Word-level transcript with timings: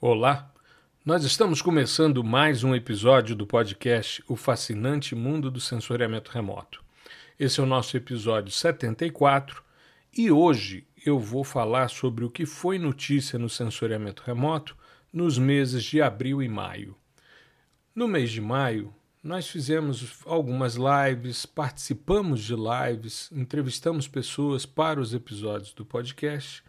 Olá, 0.00 0.52
nós 1.04 1.24
estamos 1.24 1.62
começando 1.62 2.22
mais 2.22 2.62
um 2.62 2.74
episódio 2.74 3.34
do 3.34 3.46
podcast 3.46 4.22
O 4.28 4.36
Fascinante 4.36 5.14
Mundo 5.14 5.50
do 5.50 5.60
Sensoriamento 5.60 6.30
Remoto. 6.30 6.84
Esse 7.38 7.60
é 7.60 7.62
o 7.62 7.66
nosso 7.66 7.96
episódio 7.96 8.52
74 8.52 9.62
e 10.14 10.30
hoje 10.30 10.86
eu 11.06 11.18
vou 11.18 11.42
falar 11.42 11.88
sobre 11.88 12.24
o 12.24 12.28
que 12.28 12.44
foi 12.44 12.78
notícia 12.78 13.38
no 13.38 13.48
sensoriamento 13.48 14.22
remoto 14.26 14.76
nos 15.10 15.38
meses 15.38 15.82
de 15.84 16.02
abril 16.02 16.42
e 16.42 16.48
maio. 16.48 16.94
No 17.94 18.06
mês 18.06 18.30
de 18.30 18.40
maio, 18.40 18.92
nós 19.22 19.48
fizemos 19.48 20.20
algumas 20.26 20.74
lives, 20.74 21.46
participamos 21.46 22.42
de 22.42 22.54
lives, 22.54 23.30
entrevistamos 23.32 24.06
pessoas 24.06 24.66
para 24.66 25.00
os 25.00 25.14
episódios 25.14 25.72
do 25.72 25.86
podcast 25.86 26.62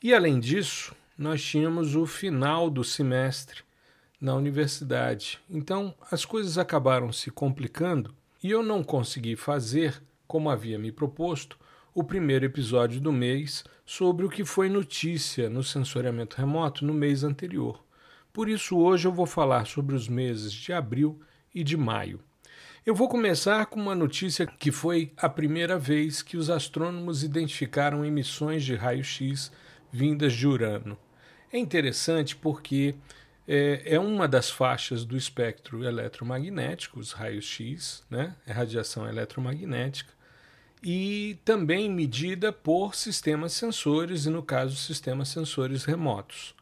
e, 0.00 0.14
além 0.14 0.38
disso, 0.38 0.94
nós 1.20 1.42
tínhamos 1.44 1.96
o 1.96 2.06
final 2.06 2.70
do 2.70 2.82
semestre 2.82 3.60
na 4.18 4.34
universidade. 4.34 5.38
Então 5.50 5.94
as 6.10 6.24
coisas 6.24 6.56
acabaram 6.56 7.12
se 7.12 7.30
complicando 7.30 8.14
e 8.42 8.50
eu 8.50 8.62
não 8.62 8.82
consegui 8.82 9.36
fazer, 9.36 10.02
como 10.26 10.48
havia 10.48 10.78
me 10.78 10.90
proposto, 10.90 11.58
o 11.94 12.02
primeiro 12.02 12.46
episódio 12.46 13.02
do 13.02 13.12
mês 13.12 13.62
sobre 13.84 14.24
o 14.24 14.30
que 14.30 14.46
foi 14.46 14.70
notícia 14.70 15.50
no 15.50 15.62
sensoriamento 15.62 16.38
remoto 16.38 16.86
no 16.86 16.94
mês 16.94 17.22
anterior. 17.22 17.84
Por 18.32 18.48
isso, 18.48 18.78
hoje 18.78 19.06
eu 19.06 19.12
vou 19.12 19.26
falar 19.26 19.66
sobre 19.66 19.94
os 19.94 20.08
meses 20.08 20.50
de 20.50 20.72
abril 20.72 21.20
e 21.54 21.62
de 21.62 21.76
maio. 21.76 22.18
Eu 22.86 22.94
vou 22.94 23.10
começar 23.10 23.66
com 23.66 23.78
uma 23.78 23.94
notícia 23.94 24.46
que 24.46 24.72
foi 24.72 25.12
a 25.18 25.28
primeira 25.28 25.78
vez 25.78 26.22
que 26.22 26.38
os 26.38 26.48
astrônomos 26.48 27.22
identificaram 27.22 28.06
emissões 28.06 28.64
de 28.64 28.74
raio-x 28.74 29.52
vindas 29.92 30.32
de 30.32 30.46
Urano. 30.46 30.96
É 31.52 31.58
interessante 31.58 32.36
porque 32.36 32.94
é, 33.46 33.82
é, 33.84 33.98
uma 33.98 34.28
das 34.28 34.48
faixas 34.48 35.04
do 35.04 35.16
espectro 35.16 35.84
eletromagnético, 35.84 37.00
os 37.00 37.12
raios-x, 37.12 38.04
né? 38.08 38.36
é 38.46 38.52
radiação 38.52 39.08
eletromagnética, 39.08 40.12
e 40.82 41.38
também 41.44 41.90
medida 41.90 42.52
por 42.52 42.94
sistemas 42.94 43.52
sensores, 43.52 44.24
e 44.24 44.30
no 44.30 44.42
caso, 44.42 44.76
sistemas 44.76 45.28
sensores 45.28 45.84
remotos. 45.84 46.54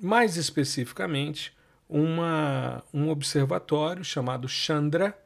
Mais 0.00 0.36
especificamente, 0.36 1.52
uma, 1.88 2.82
um 2.94 3.10
observatório 3.10 4.04
chamado 4.04 4.48
Chandra, 4.48 5.18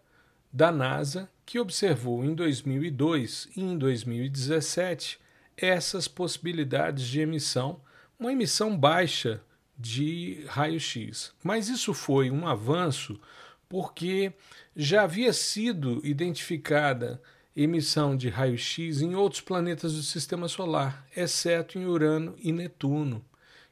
da 0.53 0.73
NASA, 0.73 1.29
que 1.47 1.61
observou 1.61 2.25
em 2.25 2.35
2002 2.35 3.49
e 3.57 3.61
em 3.61 3.79
2017 3.79 5.21
essas 5.57 6.09
possibilidades 6.09 7.07
de 7.07 7.21
emissão 7.21 7.81
uma 8.21 8.33
emissão 8.33 8.77
baixa 8.77 9.41
de 9.77 10.45
raio-x. 10.47 11.33
Mas 11.43 11.71
isso 11.71 11.95
foi 11.95 12.31
um 12.31 12.47
avanço 12.47 13.19
porque 13.67 14.33
já 14.77 15.05
havia 15.05 15.33
sido 15.33 16.01
identificada 16.05 17.21
emissão 17.57 18.17
de 18.17 18.29
raio-x 18.29 19.01
em 19.01 19.15
outros 19.15 19.41
planetas 19.41 19.95
do 19.95 20.03
sistema 20.03 20.49
solar, 20.49 21.07
exceto 21.17 21.79
em 21.79 21.87
Urano 21.87 22.37
e 22.39 22.53
Netuno. 22.53 23.25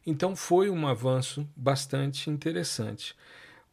Então 0.06 0.34
foi 0.34 0.70
um 0.70 0.86
avanço 0.86 1.46
bastante 1.54 2.30
interessante. 2.30 3.14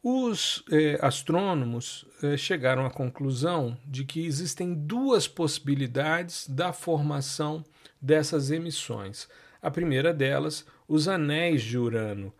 Os 0.02 0.62
eh, 0.70 0.98
astrônomos 1.00 2.04
eh, 2.22 2.36
chegaram 2.36 2.84
à 2.84 2.90
conclusão 2.90 3.76
de 3.84 4.04
que 4.04 4.24
existem 4.24 4.74
duas 4.74 5.26
possibilidades 5.26 6.46
da 6.46 6.72
formação 6.72 7.64
dessas 8.00 8.50
emissões. 8.50 9.28
A 9.66 9.70
primeira 9.72 10.14
delas, 10.14 10.64
os 10.86 11.08
anéis 11.08 11.60
de 11.60 11.76
Urano. 11.76 12.32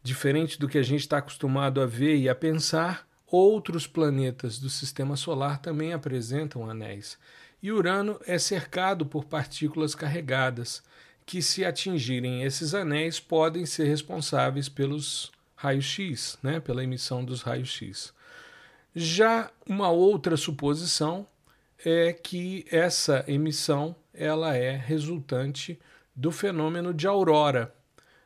Diferente 0.00 0.60
do 0.60 0.68
que 0.68 0.78
a 0.78 0.82
gente 0.82 1.00
está 1.00 1.18
acostumado 1.18 1.80
a 1.80 1.86
ver 1.86 2.16
e 2.16 2.28
a 2.28 2.36
pensar, 2.36 3.04
outros 3.26 3.84
planetas 3.84 4.60
do 4.60 4.70
sistema 4.70 5.16
solar 5.16 5.60
também 5.60 5.92
apresentam 5.92 6.70
anéis. 6.70 7.18
E 7.60 7.72
Urano 7.72 8.20
é 8.24 8.38
cercado 8.38 9.04
por 9.04 9.24
partículas 9.24 9.92
carregadas, 9.92 10.80
que, 11.26 11.42
se 11.42 11.64
atingirem 11.64 12.44
esses 12.44 12.72
anéis, 12.74 13.18
podem 13.18 13.66
ser 13.66 13.88
responsáveis 13.88 14.68
pelos 14.68 15.32
raios-x, 15.56 16.38
né, 16.44 16.60
pela 16.60 16.84
emissão 16.84 17.24
dos 17.24 17.42
raios-x. 17.42 18.14
Já 18.94 19.50
uma 19.66 19.90
outra 19.90 20.36
suposição 20.36 21.26
é 21.84 22.12
que 22.12 22.64
essa 22.70 23.24
emissão 23.26 23.96
ela 24.14 24.54
é 24.54 24.76
resultante 24.76 25.76
do 26.18 26.32
fenômeno 26.32 26.92
de 26.92 27.06
aurora. 27.06 27.72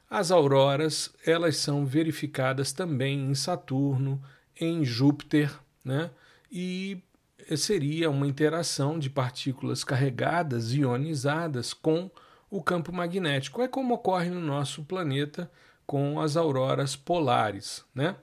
As 0.08 0.30
auroras 0.30 1.12
elas 1.26 1.58
são 1.58 1.84
verificadas 1.84 2.72
também 2.72 3.30
em 3.30 3.34
Saturno, 3.34 4.22
em 4.58 4.82
Júpiter, 4.82 5.52
né? 5.84 6.10
E 6.50 7.02
seria 7.54 8.08
uma 8.08 8.26
interação 8.26 8.98
de 8.98 9.10
partículas 9.10 9.84
carregadas, 9.84 10.72
ionizadas 10.72 11.74
com 11.74 12.10
o 12.50 12.62
campo 12.62 12.90
magnético. 12.94 13.60
É 13.60 13.68
como 13.68 13.92
ocorre 13.92 14.30
no 14.30 14.40
nosso 14.40 14.82
planeta 14.84 15.50
com 15.86 16.18
as 16.18 16.34
auroras 16.34 16.96
polares, 16.96 17.84
né? 17.94 18.16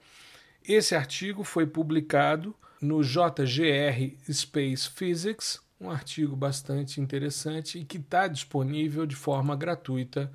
Esse 0.66 0.96
artigo 0.96 1.44
foi 1.44 1.64
publicado 1.64 2.56
no 2.82 3.04
JGR 3.04 4.16
Space 4.32 4.90
Physics 4.90 5.60
um 5.80 5.90
artigo 5.90 6.36
bastante 6.36 7.00
interessante 7.00 7.78
e 7.78 7.84
que 7.84 7.96
está 7.96 8.28
disponível 8.28 9.06
de 9.06 9.16
forma 9.16 9.56
gratuita 9.56 10.30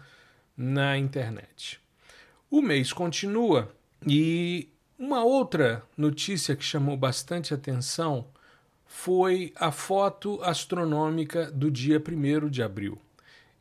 na 0.58 0.98
internet. 0.98 1.80
O 2.50 2.62
mês 2.62 2.92
continua 2.92 3.72
e 4.08 4.70
uma 4.98 5.24
outra 5.24 5.84
notícia 5.98 6.56
que 6.56 6.64
chamou 6.64 6.98
bastante 6.98 7.54
atenção 7.54 8.26
foi 8.88 9.54
a 9.56 9.72
foto 9.72 10.42
astronômica 10.42 11.52
do 11.52 11.70
dia 11.70 12.02
1 12.02 12.50
de 12.50 12.64
abril. 12.64 12.98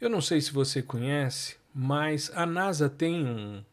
Eu 0.01 0.09
não 0.09 0.21
sei 0.21 0.41
se 0.41 0.53
você 0.53 0.81
conhece, 0.81 1.57
mas 1.75 2.31
a 2.35 2.47
NASA 2.47 2.89
tem 2.89 3.27
um, 3.27 3.65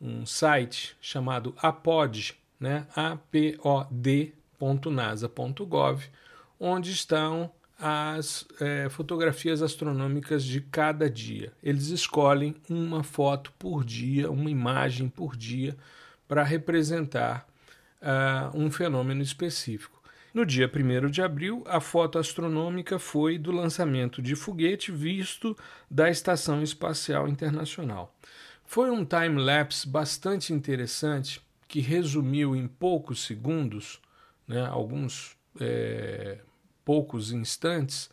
um 0.00 0.24
site 0.24 0.96
chamado 1.00 1.54
apod, 1.58 2.34
né? 2.58 2.86
apod.nasa.gov, 2.96 3.64
onde 6.58 6.92
estão 6.92 7.50
as 7.78 8.46
é, 8.60 8.88
fotografias 8.88 9.60
astronômicas 9.62 10.44
de 10.44 10.60
cada 10.60 11.10
dia. 11.10 11.52
Eles 11.62 11.88
escolhem 11.88 12.54
uma 12.68 13.02
foto 13.02 13.52
por 13.58 13.84
dia, 13.84 14.30
uma 14.30 14.50
imagem 14.50 15.08
por 15.08 15.36
dia, 15.36 15.76
para 16.26 16.42
representar 16.42 17.46
uh, 18.00 18.56
um 18.56 18.70
fenômeno 18.70 19.22
específico. 19.22 20.02
No 20.32 20.44
dia 20.44 20.68
1 20.68 21.10
de 21.10 21.22
abril, 21.22 21.62
a 21.66 21.80
foto 21.80 22.18
astronômica 22.18 22.98
foi 22.98 23.38
do 23.38 23.52
lançamento 23.52 24.20
de 24.20 24.34
foguete 24.34 24.90
visto 24.90 25.56
da 25.88 26.10
Estação 26.10 26.62
Espacial 26.62 27.28
Internacional. 27.28 28.12
Foi 28.64 28.90
um 28.90 29.04
time-lapse 29.04 29.86
bastante 29.86 30.52
interessante 30.52 31.40
que 31.68 31.80
resumiu 31.80 32.56
em 32.56 32.66
poucos 32.66 33.24
segundos, 33.24 34.00
né, 34.48 34.66
alguns 34.66 35.36
é, 35.60 36.38
poucos 36.84 37.32
instantes, 37.32 38.10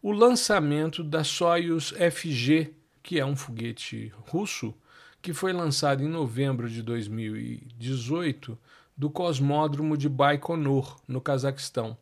o 0.00 0.12
lançamento 0.12 1.02
da 1.04 1.22
Soyuz 1.22 1.90
FG, 1.90 2.74
que 3.02 3.18
é 3.18 3.24
um 3.24 3.36
foguete 3.36 4.12
russo, 4.28 4.74
que 5.20 5.32
foi 5.32 5.52
lançado 5.52 6.02
em 6.02 6.08
novembro 6.08 6.68
de 6.68 6.82
2018 6.82 8.58
do 8.96 9.08
cosmódromo 9.08 9.96
de 9.96 10.08
Baikonur, 10.08 10.96
no 11.06 11.20
Cazaquistão. 11.20 11.96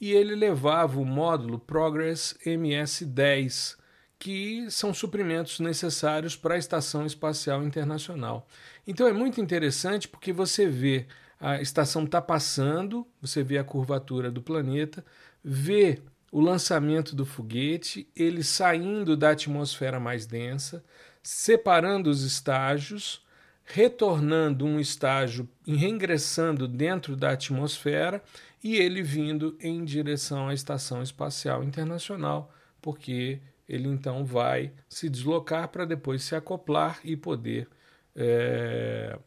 E 0.00 0.12
ele 0.12 0.34
levava 0.34 1.00
o 1.00 1.04
módulo 1.04 1.58
Progress 1.58 2.36
MS-10, 2.44 3.76
que 4.18 4.70
são 4.70 4.92
suprimentos 4.92 5.60
necessários 5.60 6.36
para 6.36 6.54
a 6.54 6.58
Estação 6.58 7.06
Espacial 7.06 7.64
Internacional. 7.64 8.46
Então 8.86 9.06
é 9.06 9.12
muito 9.12 9.40
interessante 9.40 10.06
porque 10.06 10.32
você 10.32 10.68
vê 10.68 11.06
a 11.40 11.60
estação 11.60 12.04
está 12.04 12.20
passando, 12.20 13.06
você 13.20 13.42
vê 13.42 13.58
a 13.58 13.64
curvatura 13.64 14.30
do 14.30 14.42
planeta, 14.42 15.04
vê 15.42 16.00
o 16.32 16.40
lançamento 16.40 17.14
do 17.14 17.24
foguete, 17.24 18.08
ele 18.14 18.42
saindo 18.42 19.16
da 19.16 19.30
atmosfera 19.30 19.98
mais 20.00 20.26
densa, 20.26 20.84
separando 21.22 22.10
os 22.10 22.22
estágios, 22.22 23.24
retornando 23.64 24.64
um 24.64 24.80
estágio 24.80 25.48
e 25.66 25.76
reingressando 25.76 26.66
dentro 26.66 27.14
da 27.14 27.30
atmosfera 27.32 28.22
e 28.62 28.76
ele 28.76 29.02
vindo 29.02 29.56
em 29.60 29.84
direção 29.84 30.48
à 30.48 30.54
Estação 30.54 31.02
Espacial 31.02 31.62
Internacional, 31.62 32.52
porque 32.80 33.40
ele 33.68 33.88
então 33.88 34.24
vai 34.24 34.72
se 34.88 35.08
deslocar 35.08 35.68
para 35.68 35.84
depois 35.84 36.22
se 36.24 36.34
acoplar 36.34 36.98
e 37.04 37.16
poder 37.16 37.68
é, 38.16 39.18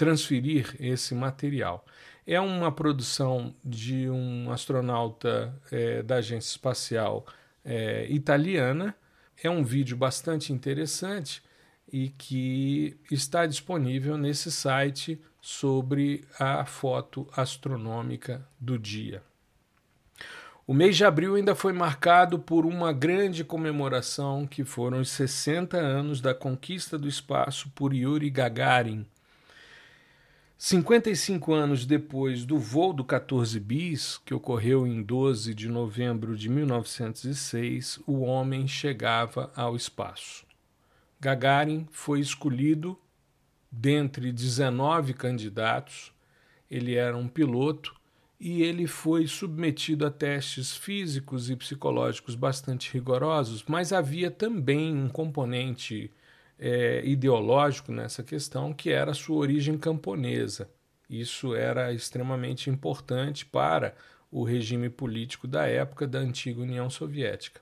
transferir 0.00 0.74
esse 0.80 1.14
material. 1.14 1.84
É 2.26 2.40
uma 2.40 2.72
produção 2.72 3.54
de 3.62 4.08
um 4.08 4.50
astronauta 4.50 5.54
é, 5.70 6.02
da 6.02 6.16
Agência 6.16 6.52
Espacial 6.52 7.26
é, 7.62 8.06
Italiana. 8.08 8.94
É 9.44 9.50
um 9.50 9.62
vídeo 9.62 9.98
bastante 9.98 10.54
interessante 10.54 11.42
e 11.92 12.08
que 12.16 12.96
está 13.10 13.44
disponível 13.44 14.16
nesse 14.16 14.50
site 14.50 15.20
sobre 15.38 16.24
a 16.38 16.64
foto 16.64 17.28
astronômica 17.36 18.42
do 18.58 18.78
dia. 18.78 19.22
O 20.66 20.72
mês 20.72 20.96
de 20.96 21.04
abril 21.04 21.34
ainda 21.34 21.54
foi 21.54 21.74
marcado 21.74 22.38
por 22.38 22.64
uma 22.64 22.90
grande 22.90 23.44
comemoração 23.44 24.46
que 24.46 24.64
foram 24.64 25.00
os 25.00 25.10
60 25.10 25.76
anos 25.76 26.22
da 26.22 26.32
conquista 26.32 26.96
do 26.96 27.06
espaço 27.06 27.68
por 27.74 27.92
Yuri 27.92 28.30
Gagarin. 28.30 29.04
55 30.62 31.54
anos 31.54 31.86
depois 31.86 32.44
do 32.44 32.58
voo 32.58 32.92
do 32.92 33.02
14 33.02 33.58
bis, 33.58 34.18
que 34.18 34.34
ocorreu 34.34 34.86
em 34.86 35.02
12 35.02 35.54
de 35.54 35.70
novembro 35.70 36.36
de 36.36 36.50
1906, 36.50 37.98
o 38.06 38.20
homem 38.20 38.68
chegava 38.68 39.50
ao 39.56 39.74
espaço. 39.74 40.44
Gagarin 41.18 41.88
foi 41.90 42.20
escolhido 42.20 42.94
dentre 43.72 44.30
19 44.30 45.14
candidatos. 45.14 46.12
Ele 46.70 46.94
era 46.94 47.16
um 47.16 47.26
piloto 47.26 47.96
e 48.38 48.62
ele 48.62 48.86
foi 48.86 49.26
submetido 49.26 50.04
a 50.04 50.10
testes 50.10 50.76
físicos 50.76 51.48
e 51.48 51.56
psicológicos 51.56 52.34
bastante 52.34 52.92
rigorosos, 52.92 53.64
mas 53.66 53.94
havia 53.94 54.30
também 54.30 54.94
um 54.94 55.08
componente 55.08 56.10
é, 56.60 57.00
ideológico 57.04 57.90
nessa 57.90 58.22
questão, 58.22 58.72
que 58.74 58.90
era 58.90 59.12
a 59.12 59.14
sua 59.14 59.38
origem 59.38 59.78
camponesa. 59.78 60.68
Isso 61.08 61.54
era 61.54 61.92
extremamente 61.92 62.68
importante 62.68 63.46
para 63.46 63.94
o 64.30 64.44
regime 64.44 64.90
político 64.90 65.48
da 65.48 65.66
época 65.66 66.06
da 66.06 66.18
antiga 66.18 66.60
União 66.60 66.90
Soviética. 66.90 67.60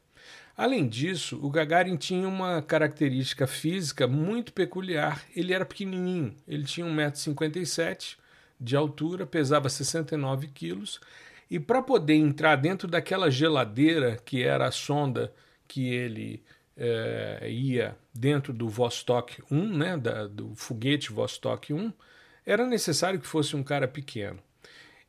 Além 0.57 0.89
disso, 0.89 1.39
o 1.41 1.49
Gagarin 1.49 1.97
tinha 1.97 2.27
uma 2.27 2.61
característica 2.61 3.47
física 3.47 4.09
muito 4.09 4.53
peculiar. 4.53 5.25
Ele 5.35 5.55
era 5.55 5.65
pequenininho, 5.65 6.35
ele 6.47 6.65
tinha 6.65 6.85
1,57m, 6.85 8.17
de 8.61 8.75
altura, 8.75 9.25
pesava 9.25 9.69
69 9.69 10.49
quilos, 10.49 11.01
e 11.49 11.61
para 11.61 11.81
poder 11.81 12.17
entrar 12.17 12.57
dentro 12.57 12.89
daquela 12.89 13.31
geladeira 13.31 14.19
que 14.25 14.43
era 14.43 14.67
a 14.67 14.73
sonda 14.73 15.33
que 15.69 15.89
ele 15.89 16.43
é, 16.79 17.51
ia 17.51 17.97
dentro 18.15 18.53
do 18.53 18.69
Vostok 18.69 19.43
1, 19.51 19.77
né, 19.77 19.97
da, 19.97 20.29
do 20.29 20.55
foguete 20.55 21.13
Vostok 21.13 21.75
1, 21.75 21.93
era 22.47 22.65
necessário 22.65 23.21
que 23.21 23.27
fosse 23.27 23.57
um 23.57 23.63
cara 23.63 23.89
pequeno. 23.89 24.39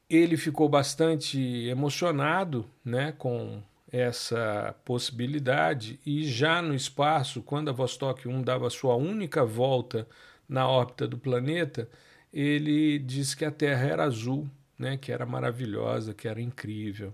Ele 0.10 0.36
ficou 0.36 0.68
bastante 0.68 1.40
emocionado 1.68 2.66
né, 2.84 3.14
com 3.18 3.62
essa 3.92 4.76
possibilidade 4.84 6.00
e 6.06 6.28
já 6.28 6.62
no 6.62 6.74
espaço, 6.74 7.44
quando 7.44 7.70
a 7.70 7.74
Vostok 7.74 8.28
1 8.28 8.42
dava 8.42 8.70
sua 8.70 8.96
única 8.96 9.46
volta 9.46 10.08
na 10.48 10.68
órbita 10.68 11.08
do 11.08 11.18
planeta, 11.18 11.88
ele 12.34 12.98
disse 13.00 13.38
que 13.38 13.46
a 13.46 13.52
Terra 13.52 13.88
era 13.88 14.04
azul, 14.04 14.50
né, 14.78 14.98
que 14.98 15.12
era 15.12 15.26
maravilhosa, 15.26 16.14
que 16.14 16.28
era 16.28 16.42
incrível. 16.42 17.14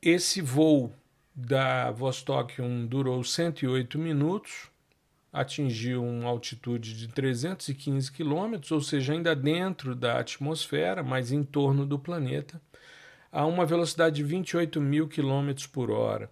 Esse 0.00 0.40
voo 0.40 0.92
da 1.34 1.90
Vostok 1.90 2.62
1 2.62 2.86
durou 2.86 3.24
108 3.24 3.98
minutos, 3.98 4.70
atingiu 5.32 6.04
uma 6.04 6.28
altitude 6.28 6.96
de 6.96 7.08
315 7.08 8.12
quilômetros, 8.12 8.70
ou 8.70 8.80
seja, 8.80 9.12
ainda 9.12 9.34
dentro 9.34 9.94
da 9.96 10.20
atmosfera, 10.20 11.02
mas 11.02 11.32
em 11.32 11.42
torno 11.42 11.84
do 11.84 11.98
planeta, 11.98 12.60
a 13.32 13.44
uma 13.44 13.66
velocidade 13.66 14.16
de 14.16 14.22
28 14.22 14.80
mil 14.80 15.08
quilômetros 15.08 15.66
por 15.66 15.90
hora. 15.90 16.30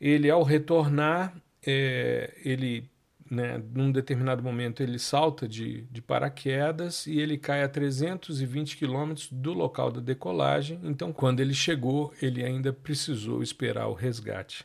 Ele, 0.00 0.28
ao 0.28 0.42
retornar, 0.42 1.36
é, 1.64 2.34
ele 2.44 2.90
né, 3.30 3.62
num 3.74 3.90
determinado 3.90 4.42
momento 4.42 4.82
ele 4.82 4.98
salta 4.98 5.48
de, 5.48 5.82
de 5.90 6.00
paraquedas 6.00 7.06
e 7.06 7.18
ele 7.18 7.36
cai 7.36 7.62
a 7.62 7.68
320 7.68 8.76
quilômetros 8.76 9.28
do 9.30 9.52
local 9.52 9.90
da 9.90 10.00
decolagem. 10.00 10.80
Então, 10.82 11.12
quando 11.12 11.40
ele 11.40 11.54
chegou, 11.54 12.12
ele 12.20 12.44
ainda 12.44 12.72
precisou 12.72 13.42
esperar 13.42 13.88
o 13.88 13.94
resgate. 13.94 14.64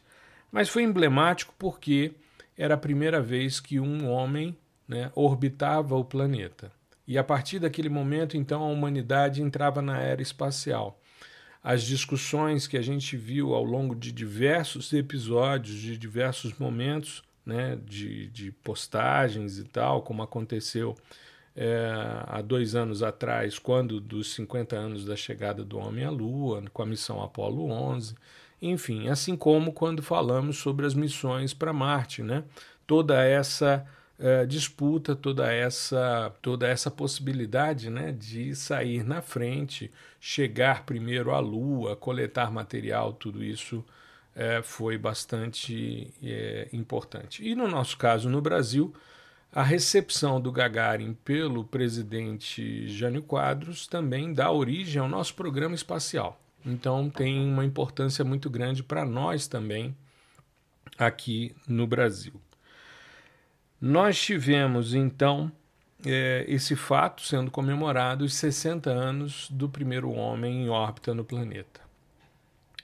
Mas 0.52 0.70
foi 0.70 0.84
emblemático 0.84 1.54
porque 1.58 2.14
era 2.58 2.76
a 2.76 2.78
primeira 2.78 3.22
vez 3.22 3.60
que 3.60 3.80
um 3.80 4.10
homem 4.10 4.56
né, 4.88 5.12
orbitava 5.16 5.96
o 5.96 6.06
planeta. 6.06 6.72
E 7.08 7.18
a 7.18 7.24
partir 7.24 7.60
daquele 7.60 7.90
momento, 7.90 8.38
então, 8.38 8.62
a 8.64 8.68
humanidade 8.68 9.42
entrava 9.42 9.82
na 9.82 10.00
era 10.00 10.22
espacial. 10.22 11.00
As 11.64 11.84
discussões 11.84 12.68
que 12.68 12.78
a 12.78 12.82
gente 12.82 13.16
viu 13.16 13.54
ao 13.54 13.64
longo 13.64 13.96
de 13.96 14.12
diversos 14.12 14.92
episódios, 14.94 15.78
de 15.78 15.98
diversos 15.98 16.58
momentos, 16.58 17.24
né, 17.46 17.78
de, 17.86 18.28
de 18.28 18.52
postagens 18.52 19.58
e 19.58 19.64
tal, 19.64 20.02
como 20.02 20.22
aconteceu 20.22 20.96
é, 21.56 21.92
há 22.28 22.42
dois 22.42 22.76
anos 22.76 23.04
atrás, 23.04 23.60
quando 23.60 24.00
dos 24.00 24.34
50 24.34 24.76
anos 24.76 25.06
da 25.06 25.16
chegada 25.16 25.64
do 25.64 25.78
homem 25.78 26.06
à 26.06 26.10
Lua, 26.10 26.64
com 26.74 26.82
a 26.82 26.86
missão 26.86 27.22
Apollo 27.22 27.70
11, 27.70 28.16
enfim, 28.62 29.10
assim 29.10 29.36
como 29.36 29.74
quando 29.74 30.02
falamos 30.02 30.58
sobre 30.58 30.86
as 30.86 30.94
missões 30.94 31.54
para 31.54 31.74
Marte, 31.74 32.22
né? 32.22 32.44
Toda 32.86 33.24
essa 33.24 33.86
é, 34.20 34.46
disputa, 34.46 35.16
toda 35.16 35.52
essa, 35.52 36.32
toda 36.42 36.68
essa 36.68 36.92
possibilidade, 36.92 37.90
né, 37.90 38.12
de 38.12 38.56
sair 38.56 39.04
na 39.04 39.22
frente, 39.22 39.92
chegar 40.20 40.86
primeiro 40.86 41.32
à 41.32 41.40
Lua, 41.40 41.96
coletar 41.96 42.52
material, 42.52 43.14
tudo 43.14 43.44
isso 43.44 43.84
é, 44.36 44.62
foi 44.62 44.98
bastante 44.98 46.14
é, 46.24 46.70
importante. 46.74 47.48
E 47.48 47.56
no 47.56 47.68
nosso 47.68 47.98
caso, 47.98 48.30
no 48.30 48.42
Brasil, 48.42 48.94
a 49.54 49.64
recepção 49.64 50.40
do 50.40 50.52
Gagarin 50.52 51.14
pelo 51.26 51.66
presidente 51.66 52.88
Jânio 52.88 53.22
Quadros 53.22 53.86
também 53.86 54.34
dá 54.34 54.50
origem 54.50 55.02
ao 55.02 55.10
nosso 55.10 55.36
programa 55.36 55.76
espacial. 55.76 56.40
Então 56.66 57.10
tem 57.10 57.40
uma 57.40 57.66
importância 57.66 58.24
muito 58.24 58.50
grande 58.50 58.84
para 58.84 59.04
nós 59.04 59.48
também 59.48 59.96
aqui 60.98 61.54
no 61.68 61.86
Brasil. 61.86 62.34
Nós 63.80 64.22
tivemos 64.22 64.94
então 64.94 65.52
é, 66.06 66.46
esse 66.48 66.76
fato 66.76 67.22
sendo 67.22 67.52
comemorado 67.52 68.24
os 68.24 68.36
60 68.36 68.90
anos 68.90 69.50
do 69.50 69.68
primeiro 69.68 70.12
homem 70.12 70.64
em 70.64 70.70
órbita 70.70 71.14
no 71.14 71.26
planeta. 71.26 71.82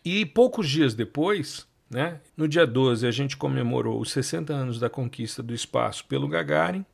E 0.10 0.26
poucos 0.26 0.70
dias 0.70 0.96
depois, 0.96 1.68
né, 1.90 2.22
no 2.38 2.48
dia 2.48 2.66
12, 2.66 3.06
a 3.06 3.12
gente 3.12 3.36
comemorou 3.36 4.00
os 4.00 4.10
60 4.12 4.54
anos 4.54 4.80
da 4.80 4.90
conquista 4.90 5.44
do 5.44 5.54
espaço 5.54 6.06
pelo 6.06 6.30
Gagarin. 6.30 6.86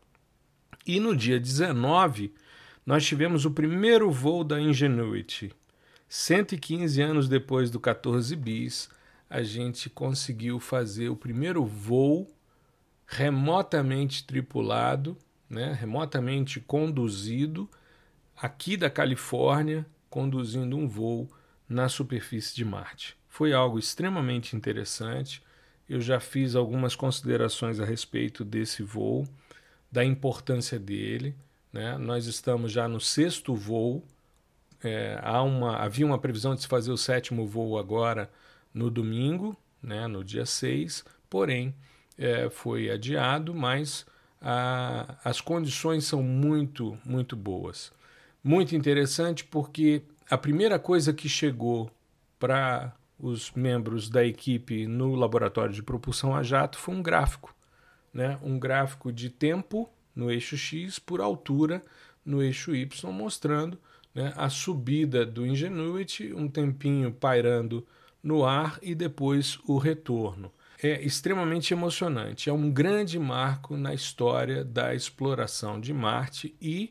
E 0.84 1.00
no 1.00 1.16
dia 1.16 1.40
19, 1.40 2.34
nós 2.84 3.06
tivemos 3.06 3.46
o 3.46 3.52
primeiro 3.52 4.10
voo 4.10 4.44
da 4.44 4.60
Ingenuity. 4.60 5.52
115 6.10 7.00
anos 7.04 7.30
depois 7.30 7.70
do 7.70 7.80
14 7.80 8.36
bis, 8.36 8.90
a 9.30 9.44
gente 9.44 9.92
conseguiu 9.92 10.60
fazer 10.60 11.10
o 11.10 11.16
primeiro 11.16 11.64
voo 11.64 12.28
remotamente 13.06 14.26
tripulado, 14.26 15.16
né, 15.48 15.72
remotamente 15.80 16.60
conduzido, 16.60 17.70
aqui 18.36 18.76
da 18.76 18.90
Califórnia, 18.90 19.86
conduzindo 20.10 20.76
um 20.76 20.88
voo 20.88 21.30
na 21.68 21.90
superfície 21.90 22.56
de 22.56 22.66
Marte. 22.66 23.16
Foi 23.28 23.54
algo 23.54 23.80
extremamente 23.80 24.56
interessante. 24.56 25.42
Eu 25.90 26.00
já 26.00 26.20
fiz 26.20 26.56
algumas 26.56 26.96
considerações 26.96 27.80
a 27.80 27.86
respeito 27.86 28.46
desse 28.46 28.84
voo, 28.84 29.28
da 29.92 30.04
importância 30.04 30.80
dele. 30.80 31.36
Né? 31.72 31.98
Nós 31.98 32.28
estamos 32.28 32.72
já 32.72 32.88
no 32.88 33.00
sexto 33.00 33.56
voo. 33.56 34.04
É, 34.84 35.20
há 35.22 35.42
uma, 35.42 35.78
havia 35.78 36.06
uma 36.06 36.20
previsão 36.20 36.54
de 36.54 36.62
se 36.62 36.68
fazer 36.68 36.92
o 36.92 36.98
sétimo 36.98 37.48
voo 37.48 37.78
agora 37.78 38.30
no 38.74 38.90
domingo, 38.90 39.56
né, 39.82 40.08
no 40.08 40.24
dia 40.24 40.46
6, 40.46 41.06
porém 41.30 41.74
é, 42.18 42.50
foi 42.50 42.90
adiado, 42.90 43.54
mas 43.54 44.06
a, 44.42 45.16
as 45.24 45.40
condições 45.40 46.06
são 46.06 46.22
muito, 46.22 46.98
muito 47.06 47.36
boas. 47.36 47.92
Muito 48.44 48.76
interessante 48.76 49.46
porque 49.46 50.02
a 50.34 50.38
primeira 50.38 50.80
coisa 50.80 51.14
que 51.14 51.30
chegou 51.30 51.92
para 52.40 52.92
os 53.20 53.52
membros 53.52 54.10
da 54.10 54.26
equipe 54.26 54.88
no 54.88 55.14
laboratório 55.14 55.72
de 55.72 55.84
propulsão 55.84 56.36
a 56.36 56.42
jato 56.42 56.80
foi 56.80 56.96
um 56.96 57.04
gráfico, 57.04 57.56
né? 58.12 58.40
um 58.42 58.58
gráfico 58.58 59.12
de 59.12 59.30
tempo 59.30 59.88
no 60.16 60.32
eixo 60.32 60.58
X 60.58 60.98
por 60.98 61.22
altura 61.22 61.84
no 62.26 62.42
eixo 62.42 62.76
Y, 62.76 63.12
mostrando 63.12 63.78
né, 64.12 64.34
a 64.36 64.50
subida 64.50 65.24
do 65.24 65.46
Ingenuity, 65.46 66.34
um 66.34 66.48
tempinho 66.48 67.12
pairando 67.12 67.86
no 68.24 68.44
ar 68.44 68.80
e 68.82 68.96
depois 68.96 69.60
o 69.68 69.78
retorno. 69.78 70.52
É 70.82 71.00
extremamente 71.04 71.76
emocionante, 71.76 72.50
é 72.50 72.54
um 72.54 72.72
grande 72.72 73.20
marco 73.20 73.78
na 73.78 73.94
história 73.94 74.66
da 74.66 74.96
exploração 74.96 75.80
de 75.80 75.94
Marte 75.94 76.56
e 76.60 76.90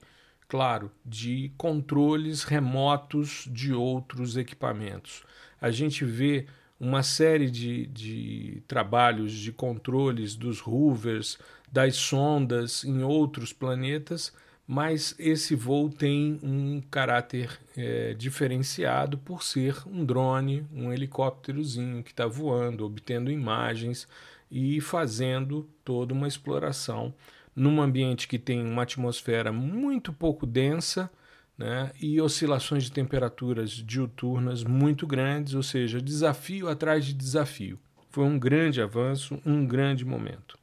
claro, 0.53 0.93
de 1.03 1.51
controles 1.57 2.43
remotos 2.45 3.49
de 3.51 3.73
outros 3.73 4.37
equipamentos. 4.37 5.23
A 5.59 5.71
gente 5.71 6.05
vê 6.05 6.45
uma 6.79 7.03
série 7.03 7.51
de, 7.51 7.87
de 7.87 8.63
trabalhos 8.69 9.33
de 9.33 9.51
controles 9.51 10.37
dos 10.37 10.61
rovers, 10.61 11.39
das 11.73 11.97
sondas 11.97 12.85
em 12.85 13.03
outros 13.03 13.51
planetas, 13.51 14.31
mas 14.67 15.15
esse 15.19 15.55
voo 15.55 15.89
tem 15.89 16.39
um 16.43 16.83
caráter 16.91 17.59
é, 17.75 18.13
diferenciado 18.13 19.17
por 19.17 19.43
ser 19.43 19.75
um 19.87 20.05
drone, 20.05 20.67
um 20.71 20.93
helicópterozinho 20.93 22.03
que 22.03 22.11
está 22.11 22.27
voando, 22.27 22.85
obtendo 22.85 23.31
imagens 23.31 24.07
e 24.51 24.83
fazendo 24.83 25.67
toda 25.83 26.13
uma 26.13 26.29
exploração 26.29 27.15
num 27.55 27.81
ambiente 27.81 28.27
que 28.27 28.39
tem 28.39 28.63
uma 28.63 28.83
atmosfera 28.83 29.53
muito 29.53 30.13
pouco 30.13 30.47
densa 30.47 31.11
né, 31.57 31.93
e 32.01 32.21
oscilações 32.21 32.85
de 32.85 32.93
temperaturas 32.93 33.71
diuturnas 33.71 34.65
muito 34.65 35.07
grandes, 35.07 35.55
ou 35.55 35.63
seja, 35.63 36.01
desafio 36.01 36.69
atrás 36.69 37.05
de 37.05 37.13
desafio. 37.13 37.79
Foi 38.11 38.25
um 38.25 38.39
grande 38.39 38.81
avanço, 38.81 39.41
um 39.45 39.67
grande 39.67 40.05
momento. 40.05 40.59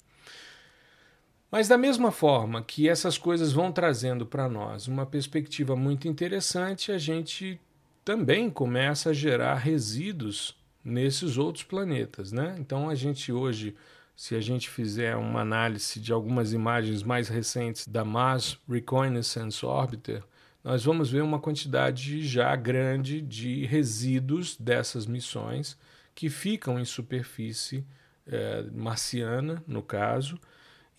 Mas, 1.51 1.67
da 1.67 1.77
mesma 1.77 2.11
forma 2.11 2.61
que 2.61 2.87
essas 2.87 3.17
coisas 3.17 3.51
vão 3.51 3.71
trazendo 3.71 4.25
para 4.25 4.47
nós 4.47 4.87
uma 4.87 5.05
perspectiva 5.05 5.75
muito 5.75 6.07
interessante, 6.07 6.91
a 6.91 6.97
gente 6.97 7.59
também 8.05 8.51
começa 8.51 9.09
a 9.09 9.13
gerar 9.13 9.55
resíduos 9.55 10.55
nesses 10.83 11.37
outros 11.37 11.63
planetas. 11.63 12.31
Né? 12.31 12.55
Então, 12.59 12.87
a 12.87 12.93
gente 12.93 13.31
hoje 13.31 13.75
se 14.19 14.35
a 14.35 14.41
gente 14.41 14.69
fizer 14.69 15.15
uma 15.15 15.39
análise 15.39 15.97
de 15.97 16.11
algumas 16.11 16.51
imagens 16.51 17.01
mais 17.03 17.29
recentes 17.29 17.87
da 17.87 18.03
Mars 18.03 18.59
Reconnaissance 18.67 19.65
Orbiter, 19.65 20.21
nós 20.61 20.83
vamos 20.83 21.09
ver 21.09 21.23
uma 21.23 21.39
quantidade 21.39 22.21
já 22.27 22.53
grande 22.53 23.21
de 23.21 23.65
resíduos 23.65 24.57
dessas 24.57 25.05
missões 25.05 25.77
que 26.13 26.29
ficam 26.29 26.77
em 26.77 26.83
superfície 26.83 27.87
é, 28.27 28.63
marciana, 28.73 29.63
no 29.65 29.81
caso, 29.81 30.37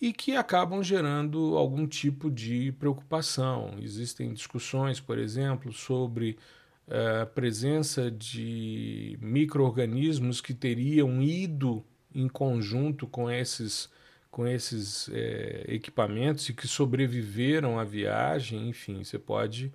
e 0.01 0.11
que 0.11 0.35
acabam 0.35 0.81
gerando 0.81 1.55
algum 1.55 1.85
tipo 1.85 2.31
de 2.31 2.71
preocupação. 2.71 3.75
Existem 3.79 4.33
discussões, 4.33 4.99
por 4.99 5.19
exemplo, 5.19 5.71
sobre 5.71 6.39
é, 6.87 7.21
a 7.21 7.25
presença 7.27 8.09
de 8.09 9.15
micro-organismos 9.21 10.41
que 10.41 10.55
teriam 10.55 11.21
ido 11.21 11.85
em 12.13 12.27
conjunto 12.27 13.07
com 13.07 13.29
esses, 13.29 13.89
com 14.29 14.47
esses 14.47 15.09
é, 15.09 15.65
equipamentos 15.67 16.47
e 16.49 16.53
que 16.53 16.67
sobreviveram 16.67 17.79
à 17.79 17.83
viagem, 17.83 18.69
enfim, 18.69 19.03
você 19.03 19.17
pode 19.19 19.71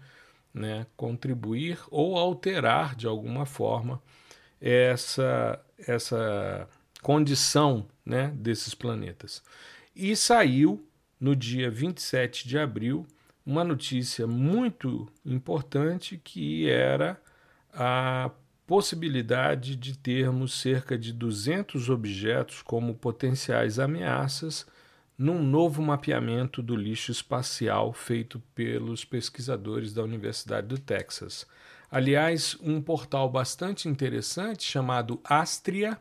né, 0.52 0.87
contribuir 0.97 1.78
ou 1.90 2.16
alterar 2.16 2.95
de 2.95 3.07
alguma 3.07 3.45
forma 3.45 4.02
essa, 4.61 5.61
essa 5.78 6.69
condição 7.02 7.87
né, 8.05 8.33
desses 8.35 8.75
planetas. 8.75 9.43
E 9.95 10.16
saiu 10.16 10.87
no 11.21 11.35
dia 11.35 11.71
27 11.71 12.49
de 12.49 12.59
abril 12.59 13.07
uma 13.45 13.62
notícia 13.62 14.26
muito 14.26 15.09
importante 15.25 16.21
que 16.23 16.69
era 16.69 17.21
a 17.73 18.31
possibilidade 18.67 19.77
de 19.77 19.97
termos 19.97 20.53
cerca 20.55 20.99
de 20.99 21.13
200 21.13 21.89
objetos 21.89 22.63
como 22.63 22.95
potenciais 22.95 23.79
ameaças 23.79 24.67
num 25.17 25.43
novo 25.43 25.81
mapeamento 25.81 26.63
do 26.63 26.77
lixo 26.77 27.11
espacial 27.11 27.93
feito 27.93 28.41
pelos 28.55 29.05
pesquisadores 29.05 29.95
da 29.95 30.03
Universidade 30.03 30.67
do 30.67 30.79
Texas. 30.79 31.47
Aliás, 31.91 32.57
um 32.61 32.83
portal 32.83 33.31
bastante 33.31 33.89
interessante 33.89 34.65
chamado 34.65 35.21
Astria, 35.25 35.97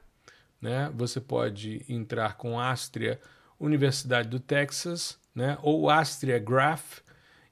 né? 0.60 0.92
Você 0.96 1.22
pode 1.22 1.86
entrar 1.88 2.36
com 2.36 2.60
Astria 2.60 3.20
Universidade 3.60 4.28
do 4.28 4.40
Texas, 4.40 5.18
né? 5.34 5.58
Ou 5.62 5.90
Astria 5.90 6.40
Graph 6.40 7.05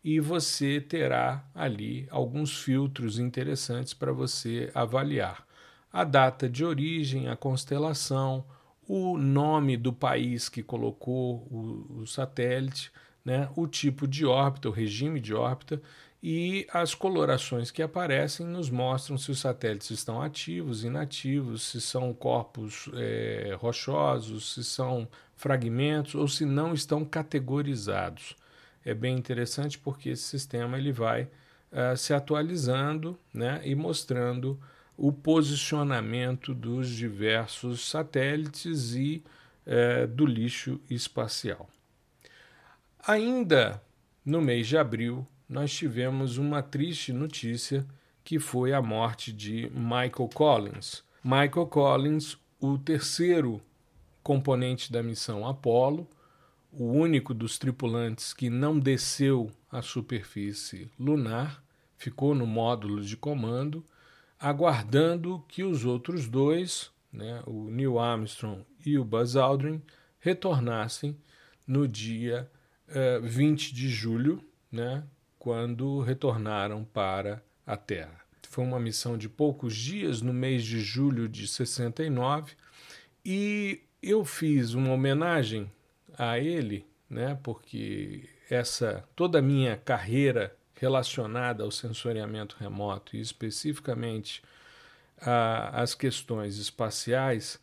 e 0.03 0.19
você 0.19 0.81
terá 0.81 1.45
ali 1.55 2.07
alguns 2.11 2.61
filtros 2.61 3.19
interessantes 3.19 3.93
para 3.93 4.11
você 4.11 4.69
avaliar. 4.75 5.47
A 5.91 6.03
data 6.03 6.49
de 6.49 6.65
origem, 6.65 7.29
a 7.29 7.35
constelação, 7.35 8.43
o 8.85 9.17
nome 9.17 9.77
do 9.77 9.93
país 9.93 10.49
que 10.49 10.61
colocou 10.61 11.47
o, 11.49 12.01
o 12.01 12.07
satélite, 12.07 12.91
né, 13.23 13.47
o 13.55 13.65
tipo 13.65 14.05
de 14.05 14.25
órbita, 14.25 14.67
o 14.67 14.71
regime 14.71 15.21
de 15.21 15.33
órbita 15.33 15.81
e 16.21 16.67
as 16.73 16.93
colorações 16.93 17.71
que 17.71 17.81
aparecem 17.81 18.45
nos 18.45 18.69
mostram 18.69 19.17
se 19.17 19.31
os 19.31 19.39
satélites 19.39 19.89
estão 19.91 20.21
ativos, 20.21 20.83
inativos, 20.83 21.63
se 21.63 21.79
são 21.79 22.13
corpos 22.13 22.89
é, 22.95 23.55
rochosos, 23.57 24.53
se 24.53 24.63
são 24.63 25.07
fragmentos 25.35 26.15
ou 26.15 26.27
se 26.27 26.45
não 26.45 26.73
estão 26.73 27.05
categorizados 27.05 28.35
é 28.85 28.93
bem 28.93 29.17
interessante 29.17 29.77
porque 29.77 30.09
esse 30.09 30.23
sistema 30.23 30.77
ele 30.77 30.91
vai 30.91 31.23
uh, 31.23 31.95
se 31.97 32.13
atualizando 32.13 33.17
né, 33.33 33.61
e 33.63 33.75
mostrando 33.75 34.59
o 34.97 35.11
posicionamento 35.11 36.53
dos 36.53 36.89
diversos 36.89 37.89
satélites 37.89 38.93
e 38.93 39.23
uh, 39.65 40.07
do 40.07 40.25
lixo 40.25 40.79
espacial. 40.89 41.67
Ainda 43.05 43.81
no 44.25 44.41
mês 44.41 44.67
de 44.67 44.77
abril, 44.77 45.27
nós 45.49 45.73
tivemos 45.73 46.37
uma 46.37 46.61
triste 46.61 47.11
notícia 47.11 47.85
que 48.23 48.39
foi 48.39 48.71
a 48.71 48.81
morte 48.81 49.33
de 49.33 49.69
Michael 49.73 50.29
Collins. 50.33 51.03
Michael 51.23 51.67
Collins, 51.67 52.37
o 52.59 52.77
terceiro 52.77 53.61
componente 54.23 54.91
da 54.91 55.03
missão 55.03 55.45
Apollo, 55.45 56.07
o 56.75 56.85
único 56.85 57.33
dos 57.33 57.59
tripulantes 57.59 58.33
que 58.33 58.49
não 58.49 58.79
desceu 58.79 59.51
à 59.71 59.81
superfície 59.81 60.89
lunar, 60.99 61.63
ficou 61.95 62.33
no 62.33 62.47
módulo 62.47 63.01
de 63.01 63.15
comando, 63.15 63.85
aguardando 64.39 65.43
que 65.47 65.63
os 65.63 65.85
outros 65.85 66.27
dois, 66.27 66.91
né, 67.11 67.43
o 67.45 67.69
Neil 67.69 67.99
Armstrong 67.99 68.65
e 68.83 68.97
o 68.97 69.05
Buzz 69.05 69.35
Aldrin, 69.35 69.81
retornassem 70.19 71.15
no 71.65 71.87
dia 71.87 72.49
eh, 72.87 73.19
20 73.19 73.73
de 73.73 73.89
julho, 73.89 74.43
né, 74.71 75.03
quando 75.37 76.01
retornaram 76.01 76.83
para 76.83 77.43
a 77.65 77.77
Terra. 77.77 78.19
Foi 78.49 78.63
uma 78.63 78.79
missão 78.79 79.17
de 79.17 79.29
poucos 79.29 79.75
dias, 79.75 80.21
no 80.21 80.33
mês 80.33 80.63
de 80.63 80.79
julho 80.81 81.29
de 81.29 81.47
69, 81.47 82.53
e 83.23 83.81
eu 84.01 84.25
fiz 84.25 84.73
uma 84.73 84.91
homenagem 84.91 85.71
a 86.17 86.39
ele, 86.39 86.85
né, 87.09 87.37
porque 87.43 88.29
essa 88.49 89.03
toda 89.15 89.39
a 89.39 89.41
minha 89.41 89.77
carreira 89.77 90.55
relacionada 90.75 91.63
ao 91.63 91.71
sensoriamento 91.71 92.57
remoto 92.59 93.15
e 93.15 93.21
especificamente 93.21 94.41
às 95.71 95.95
questões 95.95 96.57
espaciais, 96.57 97.59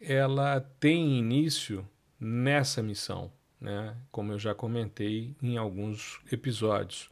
ela 0.00 0.60
tem 0.80 1.18
início 1.18 1.88
nessa 2.18 2.82
missão, 2.82 3.30
né, 3.60 3.96
como 4.10 4.32
eu 4.32 4.38
já 4.38 4.54
comentei 4.54 5.36
em 5.42 5.56
alguns 5.56 6.20
episódios. 6.32 7.08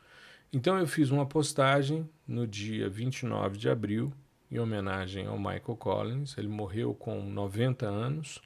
Então 0.53 0.79
eu 0.79 0.87
fiz 0.87 1.11
uma 1.11 1.25
postagem 1.25 2.09
no 2.27 2.47
dia 2.47 2.89
29 2.89 3.57
de 3.57 3.71
abril 3.71 4.13
em 4.51 4.59
homenagem 4.59 5.27
ao 5.27 5.39
Michael 5.39 5.77
Collins. 5.79 6.37
Ele 6.37 6.49
morreu 6.49 6.93
com 6.93 7.23
90 7.23 7.87
anos 7.87 8.43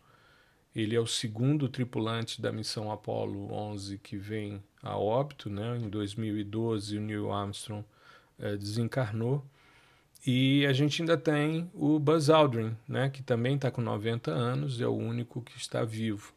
ele 0.76 0.95
é 0.95 1.00
o 1.00 1.06
segundo 1.06 1.71
tripulante 1.71 2.42
da 2.42 2.52
missão 2.52 2.92
Apollo 2.92 3.50
11 3.50 3.97
que 3.97 4.18
vem 4.18 4.62
a 4.83 4.95
óbito. 4.95 5.49
Né? 5.49 5.78
Em 5.78 5.88
2012, 5.88 6.99
o 6.99 7.00
Neil 7.00 7.33
Armstrong 7.33 7.83
é, 8.38 8.54
desencarnou. 8.59 9.42
E 10.26 10.66
a 10.66 10.75
gente 10.75 11.00
ainda 11.00 11.16
tem 11.16 11.71
o 11.73 11.99
Buzz 11.99 12.28
Aldrin, 12.28 12.76
né? 12.87 13.09
que 13.09 13.23
também 13.23 13.54
está 13.54 13.71
com 13.71 13.80
90 13.80 14.30
anos, 14.30 14.78
é 14.78 14.87
o 14.87 14.95
único 14.95 15.40
que 15.40 15.56
está 15.56 15.83
vivo. 15.83 16.35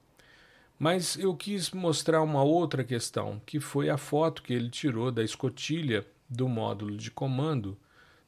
Mas 0.78 1.18
eu 1.18 1.36
quis 1.36 1.72
mostrar 1.72 2.22
uma 2.22 2.42
outra 2.42 2.82
questão, 2.82 3.42
que 3.46 3.60
foi 3.60 3.90
a 3.90 3.98
foto 3.98 4.42
que 4.42 4.54
ele 4.54 4.70
tirou 4.70 5.12
da 5.12 5.22
escotilha 5.22 6.08
do 6.30 6.48
módulo 6.48 6.96
de 6.96 7.12
comando 7.12 7.78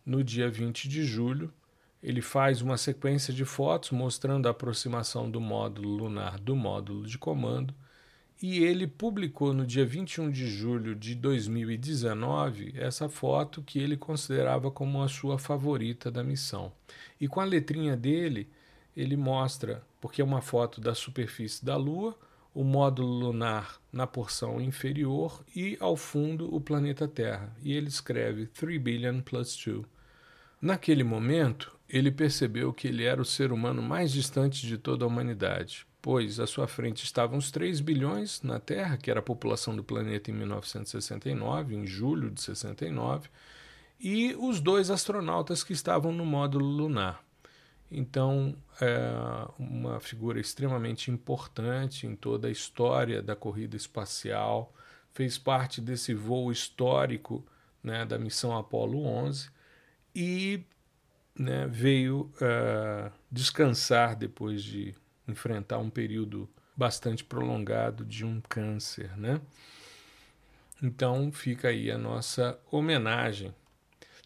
no 0.06 0.22
dia 0.22 0.50
20 0.50 0.90
de 0.90 1.06
julho 1.06 1.54
ele 2.02 2.22
faz 2.22 2.62
uma 2.62 2.78
sequência 2.78 3.34
de 3.34 3.46
fotos 3.46 3.92
mostrando 3.92 4.48
a 4.48 4.52
aproximação 4.52 5.30
do 5.30 5.40
módulo 5.40 5.90
lunar 5.90 6.40
do 6.40 6.56
módulo 6.56 7.06
de 7.06 7.18
comando 7.18 7.74
e 8.42 8.64
ele 8.64 8.88
publicou 8.88 9.54
no 9.54 9.68
dia 9.68 9.86
21 9.86 10.32
de 10.32 10.48
julho 10.48 10.96
de 10.96 11.14
2019 11.14 12.74
essa 12.76 13.08
foto 13.08 13.62
que 13.62 13.78
ele 13.78 13.96
considerava 13.96 14.72
como 14.72 15.04
a 15.04 15.08
sua 15.08 15.38
favorita 15.38 16.10
da 16.10 16.24
missão. 16.24 16.72
E 17.20 17.28
com 17.28 17.40
a 17.40 17.46
letrinha 17.46 17.96
dele, 17.96 18.50
ele 18.98 19.16
mostra, 19.16 19.84
porque 20.02 20.24
é 20.24 20.26
uma 20.26 20.42
foto 20.42 20.82
da 20.82 20.96
superfície 20.96 21.64
da 21.64 21.78
Lua, 21.78 22.18
o 22.52 22.64
módulo 22.64 23.28
lunar 23.28 23.80
na 23.94 24.08
porção 24.08 24.60
inferior 24.60 25.44
e 25.56 25.78
ao 25.80 25.96
fundo 25.96 26.54
o 26.54 26.60
planeta 26.60 27.08
Terra. 27.08 27.56
E 27.62 27.72
ele 27.74 27.90
escreve 27.90 28.48
3 28.48 28.82
billion 28.82 29.22
plus 29.22 29.56
2 29.56 29.86
Naquele 30.60 31.04
momento, 31.04 31.72
ele 31.92 32.10
percebeu 32.10 32.72
que 32.72 32.88
ele 32.88 33.04
era 33.04 33.22
o 33.22 33.26
ser 33.26 33.52
humano 33.52 33.82
mais 33.82 34.12
distante 34.12 34.66
de 34.66 34.78
toda 34.78 35.04
a 35.04 35.08
humanidade, 35.08 35.86
pois 36.02 36.40
à 36.40 36.48
sua 36.48 36.66
frente 36.66 37.04
estavam 37.04 37.38
os 37.38 37.52
3 37.52 37.82
bilhões 37.82 38.42
na 38.42 38.60
Terra, 38.60 38.96
que 38.96 39.12
era 39.12 39.20
a 39.20 39.24
população 39.24 39.76
do 39.76 39.84
planeta 39.84 40.32
em 40.32 40.34
1969, 40.34 41.76
em 41.76 41.86
julho 41.86 42.32
de 42.32 42.42
69, 42.42 43.30
e 44.00 44.34
os 44.40 44.62
dois 44.62 44.90
astronautas 44.90 45.66
que 45.66 45.74
estavam 45.74 46.14
no 46.14 46.26
módulo 46.26 46.66
lunar. 46.66 47.22
Então, 47.92 48.56
é 48.80 49.12
uma 49.60 50.00
figura 50.00 50.40
extremamente 50.40 51.12
importante 51.12 52.08
em 52.08 52.16
toda 52.16 52.48
a 52.48 52.52
história 52.52 53.22
da 53.22 53.36
corrida 53.36 53.76
espacial, 53.76 54.74
fez 55.12 55.38
parte 55.38 55.82
desse 55.82 56.14
voo 56.14 56.54
histórico 56.54 57.46
né, 57.84 58.06
da 58.06 58.18
missão 58.18 58.58
Apollo 58.58 59.06
11 59.06 59.50
e 60.16 60.64
né, 61.38 61.68
veio 61.68 62.32
uh, 62.36 63.12
descansar 63.32 64.16
depois 64.16 64.64
de 64.64 64.94
enfrentar 65.28 65.78
um 65.78 65.90
período 65.90 66.50
bastante 66.76 67.24
prolongado 67.24 68.06
de 68.06 68.26
um 68.26 68.42
câncer, 68.42 69.18
né? 69.18 69.40
Então 70.82 71.32
fica 71.32 71.68
aí 71.68 71.92
a 71.92 71.98
nossa 71.98 72.60
homenagem. 72.72 73.54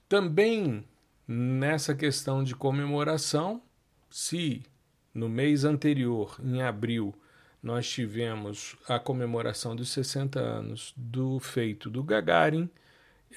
Também 0.08 0.86
nessa 1.28 1.94
questão 1.94 2.44
de 2.44 2.56
comemoração, 2.56 3.62
se 4.10 4.64
no 5.14 5.28
mês 5.28 5.66
anterior, 5.66 6.40
em 6.44 6.62
abril, 6.62 7.14
nós 7.62 7.90
tivemos 7.90 8.76
a 8.88 9.00
comemoração 9.00 9.76
dos 9.76 9.90
60 9.90 10.40
anos 10.40 10.94
do 10.96 11.40
feito 11.40 11.90
do 11.90 12.04
Gagarin, 12.04 12.70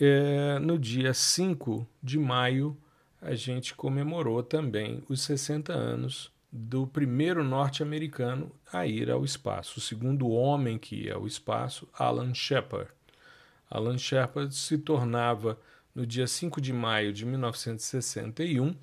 é, 0.01 0.59
no 0.59 0.79
dia 0.79 1.15
5 1.15 1.87
de 2.03 2.19
maio 2.19 2.77
a 3.21 3.35
gente 3.35 3.75
comemorou 3.75 4.43
também 4.43 5.03
os 5.09 5.23
60 5.23 5.73
anos 5.73 6.31
do 6.51 6.87
primeiro 6.87 7.45
norte-americano 7.45 8.51
a 8.73 8.87
ir 8.87 9.11
ao 9.11 9.25
espaço, 9.25 9.79
o 9.79 9.83
segundo 9.83 10.29
homem 10.31 10.79
que 10.79 11.05
ia 11.05 11.15
ao 11.15 11.27
espaço, 11.27 11.89
Alan 11.93 12.33
Shepard. 12.33 12.91
Alan 13.71 13.99
Shepard 13.99 14.55
se 14.55 14.79
tornava, 14.79 15.59
no 15.95 16.07
dia 16.07 16.27
5 16.27 16.61
de 16.61 16.73
maio 16.73 17.13
de 17.13 17.27
1961, 17.27 18.75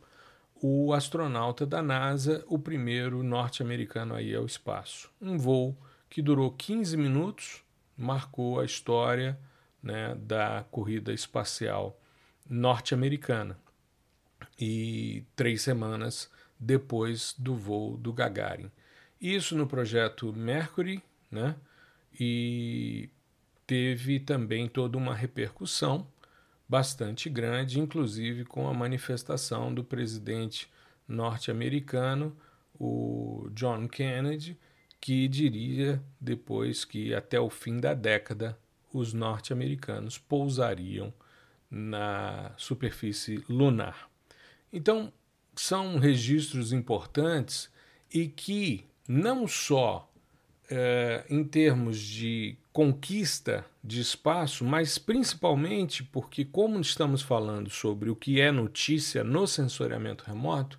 o 0.61 0.93
astronauta 0.93 1.65
da 1.65 1.81
NASA, 1.81 2.43
o 2.47 2.59
primeiro 2.59 3.23
norte-americano 3.23 4.13
a 4.13 4.21
ir 4.21 4.35
ao 4.35 4.45
espaço. 4.45 5.09
Um 5.21 5.37
voo 5.37 5.75
que 6.09 6.21
durou 6.21 6.51
15 6.51 6.95
minutos, 6.97 7.63
marcou 7.97 8.59
a 8.59 8.65
história 8.65 9.39
né, 9.81 10.15
da 10.15 10.65
corrida 10.69 11.13
espacial 11.13 11.99
norte-americana. 12.47 13.57
E 14.59 15.23
três 15.35 15.61
semanas 15.61 16.29
depois 16.59 17.35
do 17.37 17.55
voo 17.55 17.97
do 17.97 18.13
Gagarin. 18.13 18.71
Isso 19.19 19.55
no 19.57 19.67
projeto 19.67 20.31
Mercury, 20.33 21.01
né? 21.29 21.55
E 22.19 23.09
teve 23.67 24.19
também 24.19 24.67
toda 24.67 24.97
uma 24.97 25.13
repercussão 25.13 26.07
bastante 26.67 27.29
grande, 27.29 27.79
inclusive 27.79 28.45
com 28.45 28.67
a 28.67 28.73
manifestação 28.73 29.73
do 29.73 29.83
presidente 29.83 30.69
norte-americano, 31.07 32.35
o 32.79 33.49
John 33.53 33.87
Kennedy, 33.87 34.57
que 34.99 35.27
diria 35.27 36.01
depois 36.19 36.83
que 36.83 37.13
até 37.13 37.39
o 37.39 37.49
fim 37.49 37.79
da 37.79 37.93
década 37.93 38.57
os 38.91 39.13
norte-americanos 39.13 40.17
pousariam 40.17 41.13
na 41.69 42.53
superfície 42.57 43.43
lunar. 43.47 44.09
Então, 44.75 45.09
são 45.55 45.97
registros 45.97 46.73
importantes 46.73 47.69
e 48.13 48.27
que 48.27 48.85
não 49.07 49.47
só 49.47 50.11
é, 50.69 51.23
em 51.29 51.45
termos 51.45 51.97
de 51.97 52.57
conquista 52.73 53.65
de 53.81 54.01
espaço, 54.01 54.65
mas 54.65 54.97
principalmente 54.97 56.03
porque, 56.03 56.43
como 56.43 56.81
estamos 56.81 57.21
falando 57.21 57.69
sobre 57.69 58.09
o 58.09 58.17
que 58.17 58.41
é 58.41 58.51
notícia 58.51 59.23
no 59.23 59.47
sensoriamento 59.47 60.25
remoto, 60.27 60.77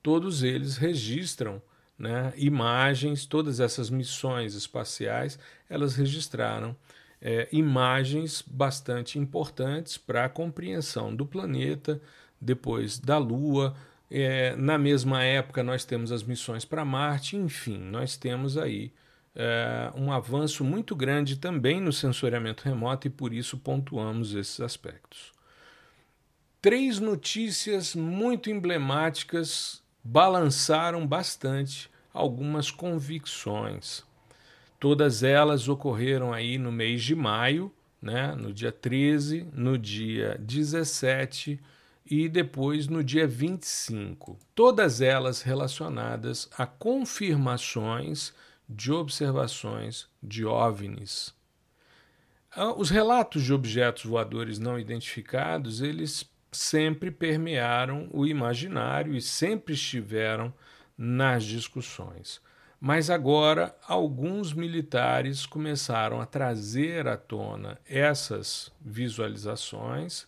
todos 0.00 0.44
eles 0.44 0.76
registram 0.76 1.60
né, 1.98 2.32
imagens, 2.36 3.26
todas 3.26 3.58
essas 3.58 3.90
missões 3.90 4.54
espaciais, 4.54 5.36
elas 5.68 5.96
registraram 5.96 6.76
é, 7.20 7.48
imagens 7.50 8.40
bastante 8.40 9.18
importantes 9.18 9.98
para 9.98 10.26
a 10.26 10.28
compreensão 10.28 11.14
do 11.14 11.26
planeta, 11.26 12.00
depois 12.42 12.98
da 12.98 13.18
Lua, 13.18 13.74
é, 14.10 14.54
na 14.56 14.76
mesma 14.76 15.22
época, 15.22 15.62
nós 15.62 15.84
temos 15.84 16.10
as 16.10 16.22
missões 16.22 16.64
para 16.64 16.84
Marte, 16.84 17.36
enfim, 17.36 17.78
nós 17.78 18.16
temos 18.16 18.58
aí 18.58 18.92
é, 19.34 19.90
um 19.94 20.12
avanço 20.12 20.64
muito 20.64 20.94
grande 20.94 21.36
também 21.36 21.80
no 21.80 21.92
sensoriamento 21.92 22.64
remoto 22.64 23.06
e 23.06 23.10
por 23.10 23.32
isso 23.32 23.56
pontuamos 23.56 24.34
esses 24.34 24.60
aspectos. 24.60 25.32
Três 26.60 26.98
notícias 26.98 27.94
muito 27.94 28.50
emblemáticas 28.50 29.82
balançaram 30.04 31.06
bastante 31.06 31.88
algumas 32.12 32.70
convicções. 32.70 34.04
Todas 34.78 35.22
elas 35.22 35.68
ocorreram 35.68 36.32
aí 36.32 36.58
no 36.58 36.72
mês 36.72 37.02
de 37.02 37.14
maio, 37.14 37.72
né, 38.00 38.34
no 38.34 38.52
dia 38.52 38.72
13, 38.72 39.48
no 39.52 39.78
dia 39.78 40.36
17 40.40 41.60
e 42.04 42.28
depois 42.28 42.88
no 42.88 43.02
dia 43.02 43.26
25, 43.26 44.38
todas 44.54 45.00
elas 45.00 45.42
relacionadas 45.42 46.48
a 46.56 46.66
confirmações 46.66 48.34
de 48.68 48.92
observações 48.92 50.08
de 50.22 50.44
OVNIs. 50.44 51.34
Ah, 52.54 52.74
os 52.74 52.90
relatos 52.90 53.42
de 53.42 53.52
objetos 53.52 54.04
voadores 54.04 54.58
não 54.58 54.78
identificados, 54.78 55.80
eles 55.80 56.30
sempre 56.50 57.10
permearam 57.10 58.08
o 58.12 58.26
imaginário 58.26 59.14
e 59.14 59.22
sempre 59.22 59.74
estiveram 59.74 60.52
nas 60.96 61.44
discussões. 61.44 62.40
Mas 62.78 63.08
agora 63.08 63.74
alguns 63.86 64.52
militares 64.52 65.46
começaram 65.46 66.20
a 66.20 66.26
trazer 66.26 67.06
à 67.06 67.16
tona 67.16 67.78
essas 67.86 68.72
visualizações 68.80 70.26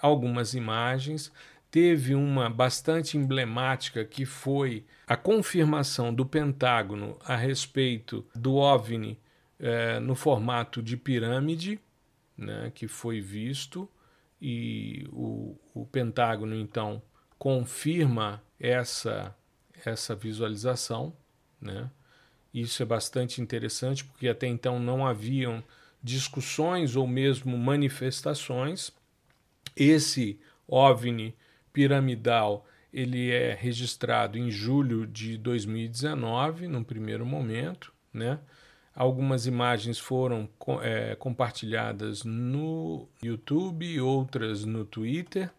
algumas 0.00 0.54
imagens. 0.54 1.32
Teve 1.70 2.14
uma 2.14 2.50
bastante 2.50 3.16
emblemática 3.16 4.04
que 4.04 4.24
foi 4.24 4.84
a 5.06 5.16
confirmação 5.16 6.12
do 6.12 6.26
Pentágono 6.26 7.16
a 7.24 7.36
respeito 7.36 8.26
do 8.34 8.56
OVNI 8.56 9.18
eh, 9.58 10.00
no 10.00 10.14
formato 10.14 10.82
de 10.82 10.96
pirâmide, 10.96 11.78
né, 12.36 12.72
que 12.74 12.88
foi 12.88 13.20
visto, 13.20 13.88
e 14.40 15.06
o, 15.12 15.56
o 15.74 15.84
Pentágono 15.84 16.56
então 16.56 17.02
confirma 17.38 18.42
essa, 18.58 19.34
essa 19.84 20.14
visualização. 20.14 21.14
Né? 21.60 21.90
Isso 22.52 22.82
é 22.82 22.86
bastante 22.86 23.40
interessante 23.40 24.04
porque 24.04 24.28
até 24.28 24.46
então 24.46 24.80
não 24.80 25.06
haviam 25.06 25.62
discussões 26.02 26.96
ou 26.96 27.06
mesmo 27.06 27.56
manifestações 27.58 28.92
esse 29.76 30.38
OVNI 30.66 31.34
piramidal 31.72 32.66
ele 32.92 33.30
é 33.30 33.54
registrado 33.54 34.36
em 34.36 34.50
julho 34.50 35.06
de 35.06 35.36
2019, 35.38 36.66
num 36.66 36.82
primeiro 36.82 37.24
momento, 37.24 37.92
né? 38.12 38.40
Algumas 38.94 39.46
imagens 39.46 39.98
foram 39.98 40.48
é, 40.82 41.14
compartilhadas 41.14 42.24
no 42.24 43.08
YouTube, 43.22 44.00
outras 44.00 44.64
no 44.64 44.84
Twitter, 44.84 45.50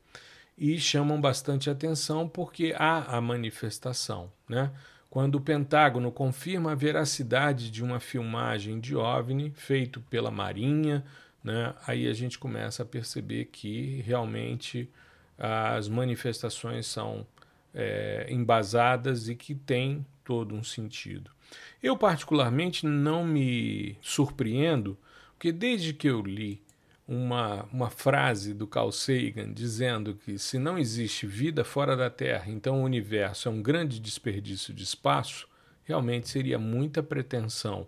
e 0.58 0.78
chamam 0.80 1.20
bastante 1.20 1.70
atenção 1.70 2.28
porque 2.28 2.76
há 2.78 3.18
a 3.18 3.22
manifestação. 3.22 4.32
Né? 4.48 4.70
Quando 5.10 5.36
o 5.36 5.42
Pentágono 5.42 6.12
confirma 6.12 6.74
a 6.74 6.76
veracidade 6.76 7.72
de 7.72 7.84
uma 7.84 8.00
filmagem 8.00 8.80
de 8.80 8.96
OVNI 8.96 9.52
feito 9.56 10.02
pela 10.02 10.30
Marinha, 10.30 11.04
né, 11.44 11.74
aí 11.86 12.08
a 12.08 12.14
gente 12.14 12.38
começa 12.38 12.84
a 12.84 12.86
perceber 12.86 13.46
que 13.46 14.02
realmente 14.06 14.90
as 15.38 15.90
manifestações 15.90 16.86
são 16.86 17.26
é, 17.74 18.28
embasadas 18.30 19.28
e 19.28 19.36
que 19.36 19.56
têm 19.56 20.06
todo 20.24 20.54
um 20.54 20.64
sentido. 20.64 21.32
Eu, 21.82 21.98
particularmente, 21.98 22.86
não 22.86 23.26
me 23.26 23.98
surpreendo, 24.02 24.98
porque 25.34 25.52
desde 25.52 25.94
que 25.94 26.08
eu 26.08 26.22
li 26.22 26.62
uma, 27.08 27.64
uma 27.74 27.90
frase 27.90 28.54
do 28.54 28.68
Carl 28.68 28.92
Sagan 28.92 29.52
dizendo 29.52 30.14
que 30.14 30.38
se 30.38 30.60
não 30.60 30.78
existe 30.78 31.26
vida 31.26 31.64
fora 31.64 31.98
da 31.98 32.10
Terra, 32.10 32.46
então 32.48 32.82
o 32.82 32.86
universo 32.86 33.50
é 33.50 33.52
um 33.52 33.62
grande 33.62 34.00
desperdício 34.00 34.74
de 34.74 34.84
espaço, 34.84 35.48
realmente 35.84 36.30
seria 36.30 36.60
muita 36.60 37.02
pretensão 37.02 37.88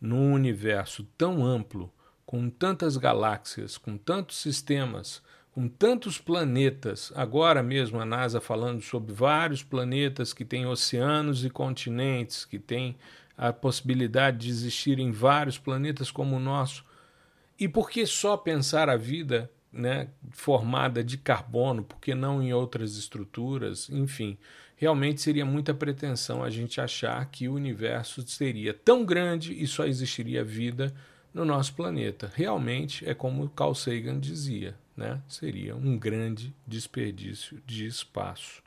num 0.00 0.32
universo 0.32 1.04
tão 1.16 1.44
amplo 1.44 1.92
com 2.32 2.48
tantas 2.48 2.96
galáxias, 2.96 3.76
com 3.76 3.98
tantos 3.98 4.38
sistemas, 4.38 5.22
com 5.50 5.68
tantos 5.68 6.16
planetas, 6.16 7.12
agora 7.14 7.62
mesmo 7.62 8.00
a 8.00 8.06
NASA 8.06 8.40
falando 8.40 8.80
sobre 8.80 9.12
vários 9.12 9.62
planetas 9.62 10.32
que 10.32 10.42
têm 10.42 10.64
oceanos 10.64 11.44
e 11.44 11.50
continentes, 11.50 12.46
que 12.46 12.58
têm 12.58 12.96
a 13.36 13.52
possibilidade 13.52 14.38
de 14.38 14.48
existir 14.48 14.98
em 14.98 15.10
vários 15.10 15.58
planetas 15.58 16.10
como 16.10 16.36
o 16.36 16.40
nosso. 16.40 16.86
E 17.60 17.68
por 17.68 17.90
que 17.90 18.06
só 18.06 18.34
pensar 18.34 18.88
a 18.88 18.96
vida 18.96 19.50
né, 19.70 20.08
formada 20.30 21.04
de 21.04 21.18
carbono, 21.18 21.84
por 21.84 22.00
que 22.00 22.14
não 22.14 22.42
em 22.42 22.50
outras 22.50 22.96
estruturas? 22.96 23.90
Enfim, 23.90 24.38
realmente 24.74 25.20
seria 25.20 25.44
muita 25.44 25.74
pretensão 25.74 26.42
a 26.42 26.48
gente 26.48 26.80
achar 26.80 27.26
que 27.26 27.46
o 27.46 27.52
universo 27.52 28.26
seria 28.26 28.72
tão 28.72 29.04
grande 29.04 29.52
e 29.52 29.66
só 29.66 29.84
existiria 29.84 30.42
vida 30.42 30.94
no 31.32 31.44
nosso 31.44 31.74
planeta. 31.74 32.30
Realmente 32.34 33.08
é 33.08 33.14
como 33.14 33.48
Carl 33.50 33.74
Sagan 33.74 34.18
dizia, 34.18 34.76
né? 34.96 35.20
Seria 35.28 35.74
um 35.74 35.98
grande 35.98 36.54
desperdício 36.66 37.62
de 37.66 37.86
espaço. 37.86 38.62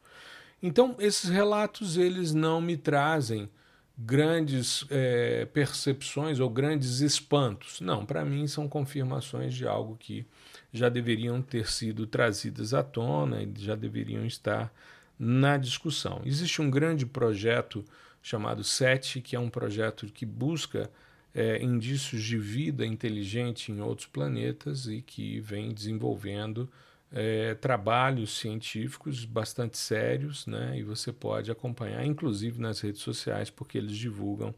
Então, 0.61 0.95
esses 0.99 1.29
relatos 1.29 1.97
eles 1.97 2.33
não 2.33 2.59
me 2.59 2.75
trazem 2.75 3.49
grandes 3.97 4.85
é, 4.89 5.45
percepções 5.45 6.39
ou 6.39 6.49
grandes 6.49 6.99
espantos. 7.01 7.79
Não, 7.79 8.05
para 8.05 8.25
mim 8.25 8.47
são 8.47 8.67
confirmações 8.67 9.53
de 9.53 9.67
algo 9.67 9.95
que 9.97 10.25
já 10.73 10.89
deveriam 10.89 11.41
ter 11.41 11.69
sido 11.69 12.05
trazidas 12.05 12.73
à 12.73 12.83
tona 12.83 13.41
e 13.41 13.51
já 13.57 13.75
deveriam 13.75 14.25
estar 14.25 14.73
na 15.17 15.55
discussão. 15.57 16.21
Existe 16.25 16.61
um 16.61 16.69
grande 16.69 17.05
projeto 17.05 17.85
chamado 18.21 18.63
SET, 18.63 19.21
que 19.21 19.35
é 19.35 19.39
um 19.39 19.49
projeto 19.49 20.07
que 20.07 20.25
busca 20.25 20.89
é, 21.35 21.61
indícios 21.61 22.23
de 22.23 22.37
vida 22.37 22.85
inteligente 22.85 23.69
em 23.69 23.81
outros 23.81 24.07
planetas 24.07 24.87
e 24.87 25.01
que 25.01 25.41
vem 25.41 25.73
desenvolvendo 25.73 26.71
é, 27.11 27.53
trabalhos 27.55 28.37
científicos 28.37 29.25
bastante 29.25 29.77
sérios, 29.77 30.47
né? 30.47 30.79
E 30.79 30.83
você 30.83 31.11
pode 31.11 31.51
acompanhar, 31.51 32.05
inclusive 32.05 32.59
nas 32.61 32.79
redes 32.79 33.01
sociais, 33.01 33.49
porque 33.49 33.77
eles 33.77 33.97
divulgam 33.97 34.55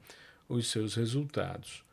os 0.47 0.69
seus 0.69 0.93
resultados. 0.93 1.83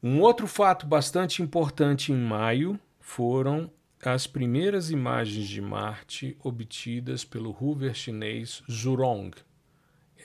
Um 0.00 0.20
outro 0.20 0.46
fato 0.46 0.86
bastante 0.86 1.42
importante 1.42 2.12
em 2.12 2.16
maio 2.16 2.78
foram 3.00 3.70
as 4.04 4.26
primeiras 4.26 4.90
imagens 4.90 5.48
de 5.48 5.60
Marte 5.60 6.36
obtidas 6.44 7.24
pelo 7.24 7.50
rover 7.50 7.94
chinês 7.94 8.62
Zhurong, 8.70 9.32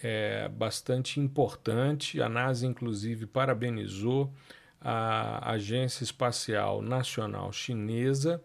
é 0.02 0.48
bastante 0.50 1.20
importante. 1.20 2.22
A 2.22 2.30
NASA, 2.30 2.66
inclusive, 2.66 3.26
parabenizou 3.26 4.34
a 4.82 5.52
Agência 5.52 6.04
Espacial 6.04 6.82
Nacional 6.82 7.52
Chinesa, 7.52 8.42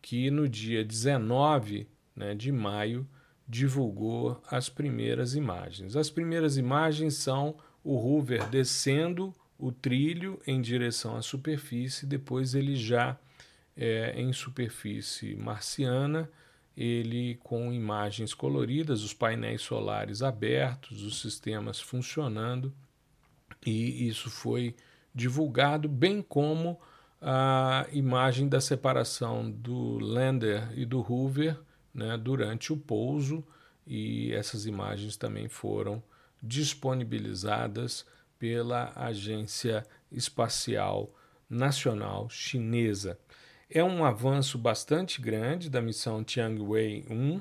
que 0.00 0.30
no 0.30 0.48
dia 0.48 0.84
19 0.84 1.88
né, 2.14 2.34
de 2.34 2.52
maio 2.52 3.08
divulgou 3.48 4.40
as 4.50 4.68
primeiras 4.68 5.34
imagens. 5.34 5.96
As 5.96 6.08
primeiras 6.08 6.56
imagens 6.56 7.14
são 7.14 7.56
o 7.82 7.96
rover 7.96 8.48
descendo 8.48 9.34
o 9.58 9.70
trilho 9.70 10.40
em 10.46 10.60
direção 10.60 11.16
à 11.16 11.22
superfície, 11.22 12.06
depois 12.06 12.54
ele 12.54 12.76
já 12.76 13.18
é, 13.76 14.14
em 14.16 14.32
superfície 14.32 15.34
marciana 15.36 16.30
ele 16.76 17.36
com 17.42 17.72
imagens 17.72 18.34
coloridas, 18.34 19.02
os 19.02 19.14
painéis 19.14 19.62
solares 19.62 20.22
abertos, 20.22 21.02
os 21.02 21.20
sistemas 21.20 21.80
funcionando, 21.80 22.74
e 23.64 24.08
isso 24.08 24.28
foi 24.30 24.74
divulgado, 25.14 25.88
bem 25.88 26.20
como 26.20 26.80
a 27.22 27.86
imagem 27.92 28.48
da 28.48 28.60
separação 28.60 29.50
do 29.50 29.98
lander 29.98 30.68
e 30.76 30.84
do 30.84 31.00
rover 31.00 31.58
né, 31.94 32.18
durante 32.18 32.72
o 32.72 32.76
pouso, 32.76 33.44
e 33.86 34.32
essas 34.32 34.66
imagens 34.66 35.16
também 35.16 35.48
foram 35.48 36.02
disponibilizadas 36.42 38.04
pela 38.38 38.92
Agência 38.94 39.86
Espacial 40.10 41.14
Nacional 41.48 42.28
Chinesa. 42.28 43.18
É 43.70 43.82
um 43.82 44.04
avanço 44.04 44.58
bastante 44.58 45.20
grande 45.20 45.70
da 45.70 45.80
missão 45.80 46.22
Tiangwei 46.22 47.04
1 47.08 47.40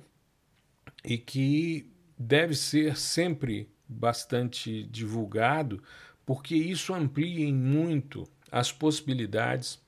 e 1.04 1.18
que 1.18 1.92
deve 2.18 2.56
ser 2.56 2.98
sempre 2.98 3.70
bastante 3.88 4.84
divulgado, 4.84 5.84
porque 6.26 6.56
isso 6.56 6.94
amplia 6.94 7.46
em 7.46 7.54
muito 7.54 8.28
as 8.52 8.72
possibilidades 8.72 9.82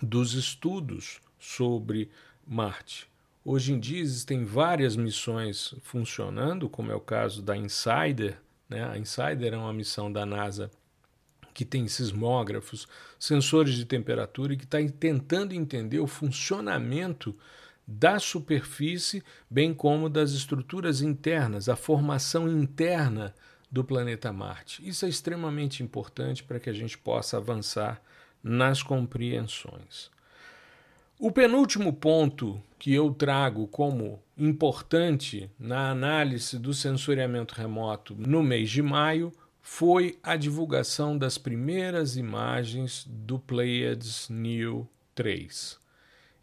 dos 0.00 0.34
estudos 0.34 1.20
sobre 1.38 2.10
Marte. 2.46 3.08
Hoje 3.44 3.72
em 3.72 3.80
dia 3.80 4.00
existem 4.00 4.44
várias 4.44 4.96
missões 4.96 5.74
funcionando, 5.82 6.68
como 6.68 6.90
é 6.90 6.94
o 6.94 7.00
caso 7.00 7.42
da 7.42 7.56
Insider. 7.56 8.38
Né? 8.68 8.84
A 8.84 8.98
Insider 8.98 9.52
é 9.52 9.56
uma 9.56 9.72
missão 9.72 10.10
da 10.10 10.24
NASA 10.24 10.70
que 11.54 11.64
tem 11.64 11.86
sismógrafos, 11.86 12.86
sensores 13.18 13.74
de 13.74 13.84
temperatura 13.84 14.52
e 14.52 14.56
que 14.56 14.64
está 14.64 14.78
tentando 14.98 15.54
entender 15.54 16.00
o 16.00 16.06
funcionamento 16.06 17.34
da 17.86 18.18
superfície, 18.18 19.22
bem 19.48 19.72
como 19.72 20.08
das 20.08 20.32
estruturas 20.32 21.00
internas, 21.00 21.68
a 21.68 21.76
formação 21.76 22.48
interna 22.48 23.34
do 23.70 23.84
planeta 23.84 24.32
Marte. 24.32 24.86
Isso 24.86 25.06
é 25.06 25.08
extremamente 25.08 25.82
importante 25.82 26.42
para 26.42 26.58
que 26.58 26.70
a 26.70 26.72
gente 26.72 26.98
possa 26.98 27.36
avançar 27.36 28.02
nas 28.42 28.82
compreensões. 28.82 30.10
O 31.18 31.30
penúltimo 31.30 31.92
ponto 31.92 32.60
que 32.78 32.92
eu 32.92 33.12
trago 33.14 33.66
como 33.68 34.20
importante 34.36 35.50
na 35.58 35.90
análise 35.90 36.58
do 36.58 36.74
sensoriamento 36.74 37.54
remoto 37.54 38.14
no 38.18 38.42
mês 38.42 38.68
de 38.68 38.82
maio 38.82 39.32
foi 39.66 40.18
a 40.22 40.36
divulgação 40.36 41.16
das 41.16 41.38
primeiras 41.38 42.18
imagens 42.18 43.06
do 43.08 43.38
Pleiades 43.38 44.28
New 44.28 44.86
3. 45.14 45.80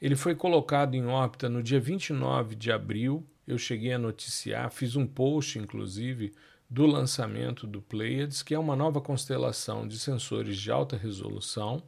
Ele 0.02 0.16
foi 0.16 0.34
colocado 0.34 0.96
em 0.96 1.06
órbita 1.06 1.48
no 1.48 1.62
dia 1.62 1.80
29 1.80 2.56
de 2.56 2.72
abril. 2.72 3.24
Eu 3.48 3.60
cheguei 3.60 3.94
a 3.94 4.00
noticiar, 4.00 4.72
fiz 4.72 4.96
um 4.96 5.06
post, 5.06 5.60
inclusive, 5.60 6.34
do 6.68 6.88
lançamento 6.88 7.68
do 7.68 7.80
Pleiades, 7.80 8.42
que 8.42 8.56
é 8.56 8.60
uma 8.60 8.76
nova 8.76 9.00
constelação 9.00 9.88
de 9.88 10.00
sensores 10.00 10.58
de 10.58 10.72
alta 10.72 10.98
resolução. 10.98 11.84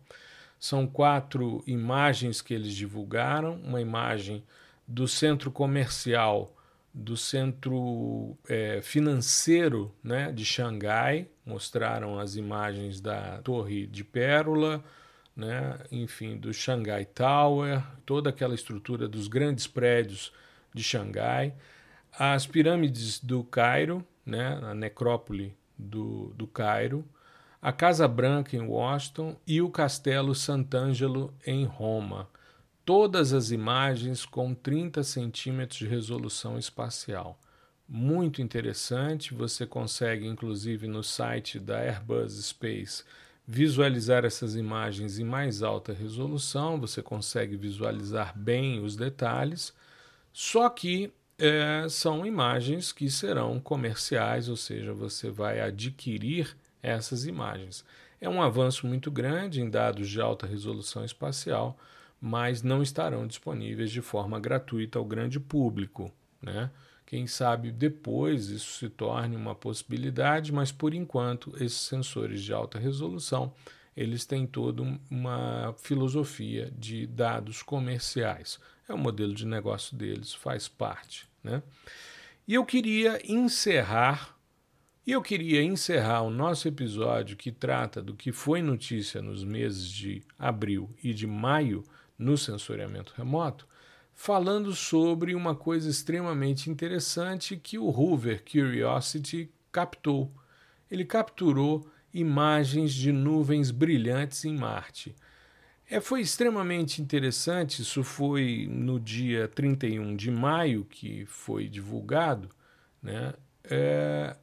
São 0.59 0.85
quatro 0.85 1.63
imagens 1.65 2.43
que 2.43 2.53
eles 2.53 2.75
divulgaram: 2.75 3.55
uma 3.63 3.81
imagem 3.81 4.43
do 4.87 5.07
centro 5.07 5.49
comercial 5.49 6.55
do 6.93 7.17
centro 7.17 8.37
é, 8.47 8.79
financeiro 8.81 9.93
né, 10.03 10.31
de 10.31 10.45
Xangai, 10.45 11.27
mostraram 11.43 12.19
as 12.19 12.35
imagens 12.35 13.01
da 13.01 13.39
Torre 13.39 13.87
de 13.87 14.03
Pérola, 14.03 14.83
né, 15.35 15.79
enfim, 15.91 16.37
do 16.37 16.53
Xangai 16.53 17.05
Tower, 17.05 17.81
toda 18.05 18.29
aquela 18.29 18.53
estrutura 18.53 19.07
dos 19.07 19.27
grandes 19.27 19.65
prédios 19.65 20.31
de 20.73 20.83
Xangai, 20.83 21.55
as 22.17 22.45
pirâmides 22.45 23.19
do 23.19 23.43
Cairo, 23.43 24.05
né, 24.23 24.59
a 24.61 24.75
necrópole 24.75 25.55
do, 25.75 26.31
do 26.35 26.45
Cairo, 26.45 27.03
a 27.59 27.71
Casa 27.71 28.07
Branca 28.07 28.55
em 28.55 28.61
Washington 28.61 29.35
e 29.47 29.61
o 29.61 29.69
Castelo 29.69 30.35
Sant'Angelo 30.35 31.33
em 31.45 31.65
Roma 31.65 32.27
todas 32.85 33.33
as 33.33 33.51
imagens 33.51 34.25
com 34.25 34.53
30 34.53 35.03
centímetros 35.03 35.79
de 35.79 35.87
resolução 35.87 36.57
espacial. 36.57 37.39
Muito 37.87 38.41
interessante, 38.41 39.33
você 39.33 39.65
consegue, 39.65 40.25
inclusive, 40.27 40.87
no 40.87 41.03
site 41.03 41.59
da 41.59 41.79
Airbus 41.79 42.43
Space, 42.45 43.03
visualizar 43.47 44.23
essas 44.25 44.55
imagens 44.55 45.19
em 45.19 45.23
mais 45.23 45.61
alta 45.61 45.93
resolução, 45.93 46.79
você 46.79 47.01
consegue 47.01 47.57
visualizar 47.57 48.37
bem 48.37 48.81
os 48.81 48.95
detalhes, 48.95 49.73
só 50.31 50.69
que 50.69 51.11
é, 51.37 51.85
são 51.89 52.25
imagens 52.25 52.91
que 52.91 53.09
serão 53.09 53.59
comerciais, 53.59 54.47
ou 54.47 54.55
seja, 54.55 54.93
você 54.93 55.29
vai 55.29 55.59
adquirir 55.59 56.55
essas 56.81 57.25
imagens. 57.25 57.83
É 58.19 58.29
um 58.29 58.41
avanço 58.41 58.87
muito 58.87 59.11
grande 59.11 59.61
em 59.61 59.69
dados 59.69 60.09
de 60.09 60.21
alta 60.21 60.47
resolução 60.47 61.03
espacial 61.03 61.77
mas 62.25 62.63
não 62.63 62.81
estarão 62.81 63.27
disponíveis 63.27 63.91
de 63.91 64.01
forma 64.01 64.39
gratuita 64.39 64.97
ao 64.97 65.03
grande 65.03 65.41
público. 65.41 66.09
Né? 66.41 66.71
Quem 67.05 67.27
sabe 67.27 67.69
depois 67.69 68.47
isso 68.47 68.79
se 68.79 68.87
torne 68.87 69.35
uma 69.35 69.53
possibilidade, 69.53 70.53
mas 70.53 70.71
por 70.71 70.93
enquanto 70.93 71.53
esses 71.57 71.81
sensores 71.81 72.41
de 72.41 72.53
alta 72.53 72.79
resolução 72.79 73.53
eles 73.95 74.25
têm 74.25 74.47
toda 74.47 74.81
uma 75.11 75.75
filosofia 75.79 76.71
de 76.79 77.05
dados 77.05 77.61
comerciais. 77.61 78.57
É 78.87 78.93
o 78.93 78.97
modelo 78.97 79.33
de 79.33 79.45
negócio 79.45 79.97
deles, 79.97 80.33
faz 80.33 80.69
parte. 80.69 81.27
Né? 81.43 81.61
E 82.47 82.53
eu 82.53 82.63
queria 82.63 83.19
encerrar, 83.29 84.39
e 85.05 85.11
eu 85.11 85.21
queria 85.21 85.61
encerrar 85.61 86.21
o 86.21 86.29
nosso 86.29 86.69
episódio 86.69 87.35
que 87.35 87.51
trata 87.51 88.01
do 88.01 88.15
que 88.15 88.31
foi 88.31 88.61
notícia 88.61 89.21
nos 89.21 89.43
meses 89.43 89.89
de 89.89 90.23
abril 90.39 90.89
e 91.03 91.13
de 91.13 91.27
maio 91.27 91.83
no 92.17 92.37
sensoriamento 92.37 93.13
remoto, 93.15 93.67
falando 94.13 94.73
sobre 94.73 95.35
uma 95.35 95.55
coisa 95.55 95.89
extremamente 95.89 96.69
interessante 96.69 97.57
que 97.57 97.77
o 97.77 97.89
rover 97.89 98.43
Curiosity 98.43 99.51
captou. 99.71 100.31
Ele 100.89 101.03
capturou 101.03 101.89
imagens 102.13 102.93
de 102.93 103.11
nuvens 103.11 103.71
brilhantes 103.71 104.45
em 104.45 104.55
Marte. 104.55 105.15
É, 105.89 105.99
foi 105.99 106.21
extremamente 106.21 107.01
interessante, 107.01 107.81
isso 107.81 108.03
foi 108.03 108.67
no 108.69 108.99
dia 108.99 109.47
31 109.47 110.15
de 110.15 110.31
maio 110.31 110.85
que 110.85 111.25
foi 111.25 111.67
divulgado, 111.67 112.49
né? 113.01 113.33
É, 113.65 114.35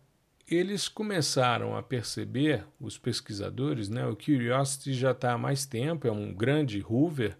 eles 0.46 0.88
começaram 0.88 1.76
a 1.76 1.82
perceber, 1.82 2.64
os 2.78 2.98
pesquisadores, 2.98 3.88
né? 3.88 4.06
O 4.06 4.16
Curiosity 4.16 4.92
já 4.92 5.12
está 5.12 5.32
há 5.32 5.38
mais 5.38 5.64
tempo, 5.64 6.08
é 6.08 6.12
um 6.12 6.34
grande 6.34 6.80
rover, 6.80 7.36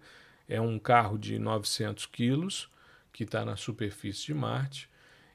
é 0.51 0.59
um 0.59 0.77
carro 0.77 1.17
de 1.17 1.39
900 1.39 2.05
quilos 2.07 2.69
que 3.13 3.23
está 3.23 3.45
na 3.45 3.55
superfície 3.55 4.25
de 4.25 4.33
Marte 4.33 4.89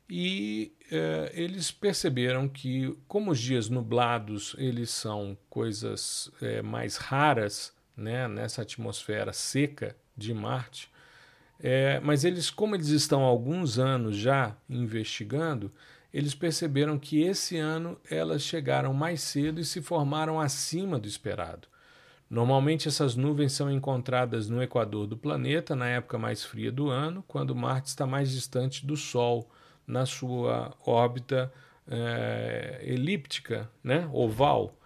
e 0.09 0.73
é, 0.93 1.33
eles 1.35 1.71
perceberam 1.71 2.47
que, 2.49 2.95
como 3.09 3.31
os 3.31 3.41
dias 3.41 3.69
nublados 3.71 4.55
eles 4.59 4.91
são 4.91 5.37
coisas 5.49 6.31
é, 6.41 6.61
mais 6.61 6.97
raras 6.97 7.73
né, 7.97 8.29
nessa 8.29 8.61
atmosfera 8.61 9.33
seca 9.33 9.97
de 10.15 10.35
Marte, 10.35 10.91
é, 11.59 11.99
mas 12.01 12.23
eles, 12.23 12.51
como 12.51 12.75
eles 12.77 12.89
estão 12.89 13.25
há 13.25 13.27
alguns 13.27 13.79
anos 13.79 14.17
já 14.17 14.55
investigando, 14.69 15.73
eles 16.13 16.35
perceberam 16.35 16.99
que 16.99 17.23
esse 17.23 17.57
ano 17.57 17.99
elas 18.11 18.43
chegaram 18.43 18.93
mais 18.93 19.23
cedo 19.23 19.61
e 19.61 19.65
se 19.65 19.81
formaram 19.81 20.39
acima 20.39 20.99
do 20.99 21.09
esperado. 21.09 21.67
Normalmente 22.29 22.89
essas 22.89 23.15
nuvens 23.15 23.53
são 23.53 23.71
encontradas 23.71 24.49
no 24.49 24.63
equador 24.63 25.07
do 25.07 25.17
planeta, 25.17 25.77
na 25.77 25.89
época 25.89 26.19
mais 26.19 26.45
fria 26.45 26.73
do 26.73 26.89
ano, 26.91 27.25
quando 27.29 27.55
Marte 27.55 27.89
está 27.89 28.07
mais 28.07 28.31
distante 28.31 28.85
do 28.85 28.97
Sol, 28.97 29.49
na 29.87 30.05
sua 30.05 30.75
órbita 30.85 31.53
é, 31.89 32.81
elíptica, 32.83 33.71
né, 33.83 34.09
oval. 34.13 34.77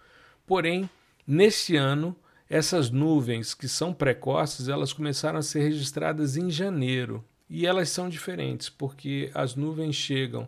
Porém, 0.45 0.87
nesse 1.25 1.75
ano, 1.75 2.15
essas 2.49 2.89
nuvens 2.89 3.53
que 3.53 3.67
são 3.67 3.93
precoces, 3.93 4.67
elas 4.67 4.93
começaram 4.93 5.39
a 5.39 5.41
ser 5.41 5.61
registradas 5.61 6.37
em 6.37 6.51
janeiro. 6.51 7.23
E 7.49 7.65
elas 7.65 7.89
são 7.89 8.07
diferentes, 8.07 8.69
porque 8.69 9.31
as 9.33 9.55
nuvens 9.55 9.95
chegam, 9.95 10.47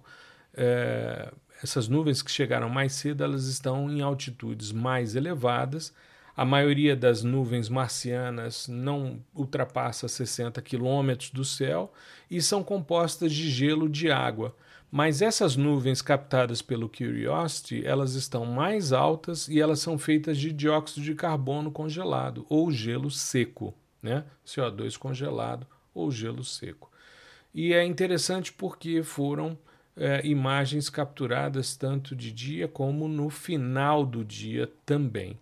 é, 0.53 1.31
essas 1.61 1.87
nuvens 1.87 2.21
que 2.21 2.31
chegaram 2.31 2.69
mais 2.69 2.93
cedo, 2.93 3.23
elas 3.23 3.45
estão 3.47 3.89
em 3.89 4.01
altitudes 4.01 4.71
mais 4.71 5.15
elevadas. 5.15 5.93
A 6.35 6.43
maioria 6.43 6.95
das 6.95 7.21
nuvens 7.21 7.69
marcianas 7.69 8.67
não 8.67 9.19
ultrapassa 9.35 10.07
60 10.07 10.59
quilômetros 10.63 11.29
do 11.29 11.45
céu 11.45 11.93
e 12.29 12.41
são 12.41 12.63
compostas 12.63 13.31
de 13.31 13.49
gelo 13.49 13.87
de 13.87 14.11
água. 14.11 14.55
Mas 14.89 15.21
essas 15.21 15.55
nuvens 15.55 16.01
captadas 16.01 16.61
pelo 16.61 16.89
Curiosity, 16.89 17.85
elas 17.85 18.15
estão 18.15 18.45
mais 18.45 18.91
altas 18.91 19.47
e 19.47 19.59
elas 19.59 19.79
são 19.79 19.97
feitas 19.97 20.37
de 20.37 20.51
dióxido 20.51 21.03
de 21.03 21.13
carbono 21.13 21.71
congelado 21.71 22.45
ou 22.49 22.71
gelo 22.71 23.11
seco, 23.11 23.73
né? 24.01 24.23
CO2 24.45 24.97
congelado 24.97 25.67
ou 25.93 26.11
gelo 26.11 26.43
seco. 26.43 26.91
E 27.53 27.73
é 27.73 27.85
interessante 27.85 28.51
porque 28.51 29.03
foram 29.03 29.57
é, 29.95 30.25
imagens 30.25 30.89
capturadas 30.89 31.75
tanto 31.75 32.15
de 32.15 32.31
dia 32.31 32.67
como 32.67 33.07
no 33.07 33.29
final 33.29 34.03
do 34.03 34.25
dia 34.25 34.71
também. 34.85 35.37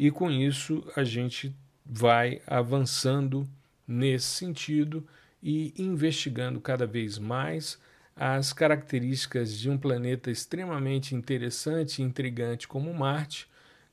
E 0.00 0.10
com 0.10 0.30
isso 0.30 0.82
a 0.96 1.04
gente 1.04 1.54
vai 1.84 2.40
avançando 2.46 3.46
nesse 3.86 4.28
sentido 4.28 5.06
e 5.42 5.74
investigando 5.76 6.58
cada 6.58 6.86
vez 6.86 7.18
mais 7.18 7.78
as 8.16 8.50
características 8.50 9.58
de 9.58 9.68
um 9.68 9.76
planeta 9.76 10.30
extremamente 10.30 11.14
interessante 11.14 11.98
e 11.98 12.02
intrigante 12.02 12.66
como 12.66 12.94
Marte, 12.94 13.46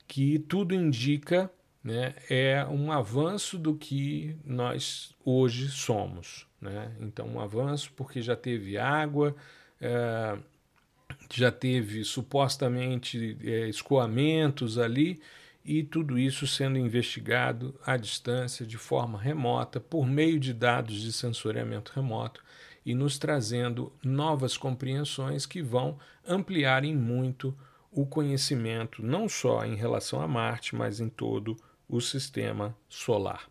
que 0.07 0.39
tudo 0.39 0.73
indica 0.73 1.51
né, 1.83 2.15
é 2.29 2.65
um 2.65 2.89
avanço 2.89 3.57
do 3.57 3.75
que 3.75 4.33
nós 4.45 5.13
hoje 5.25 5.67
somos. 5.67 6.47
Né? 6.61 6.89
Então, 7.01 7.27
um 7.27 7.41
avanço 7.41 7.91
porque 7.97 8.21
já 8.21 8.37
teve 8.37 8.77
água, 8.77 9.35
é, 9.81 10.37
já 11.33 11.51
teve 11.51 12.05
supostamente 12.05 13.37
é, 13.43 13.67
escoamentos 13.67 14.77
ali, 14.77 15.19
e 15.67 15.83
tudo 15.83 16.17
isso 16.17 16.47
sendo 16.47 16.77
investigado 16.77 17.77
à 17.85 17.97
distância, 17.97 18.65
de 18.65 18.77
forma 18.77 19.19
remota, 19.19 19.81
por 19.81 20.07
meio 20.07 20.39
de 20.39 20.53
dados 20.53 21.01
de 21.01 21.11
sensoriamento 21.11 21.91
remoto, 21.93 22.41
e 22.85 22.95
nos 22.95 23.19
trazendo 23.19 23.91
novas 24.01 24.55
compreensões 24.55 25.45
que 25.45 25.61
vão 25.61 25.99
ampliar 26.25 26.85
em 26.85 26.95
muito 26.95 27.53
o 27.91 28.05
conhecimento, 28.05 29.03
não 29.03 29.27
só 29.27 29.65
em 29.65 29.75
relação 29.75 30.21
a 30.21 30.27
Marte, 30.27 30.73
mas 30.73 31.01
em 31.01 31.09
todo 31.09 31.57
o 31.89 31.99
sistema 31.99 32.73
solar. 32.87 33.49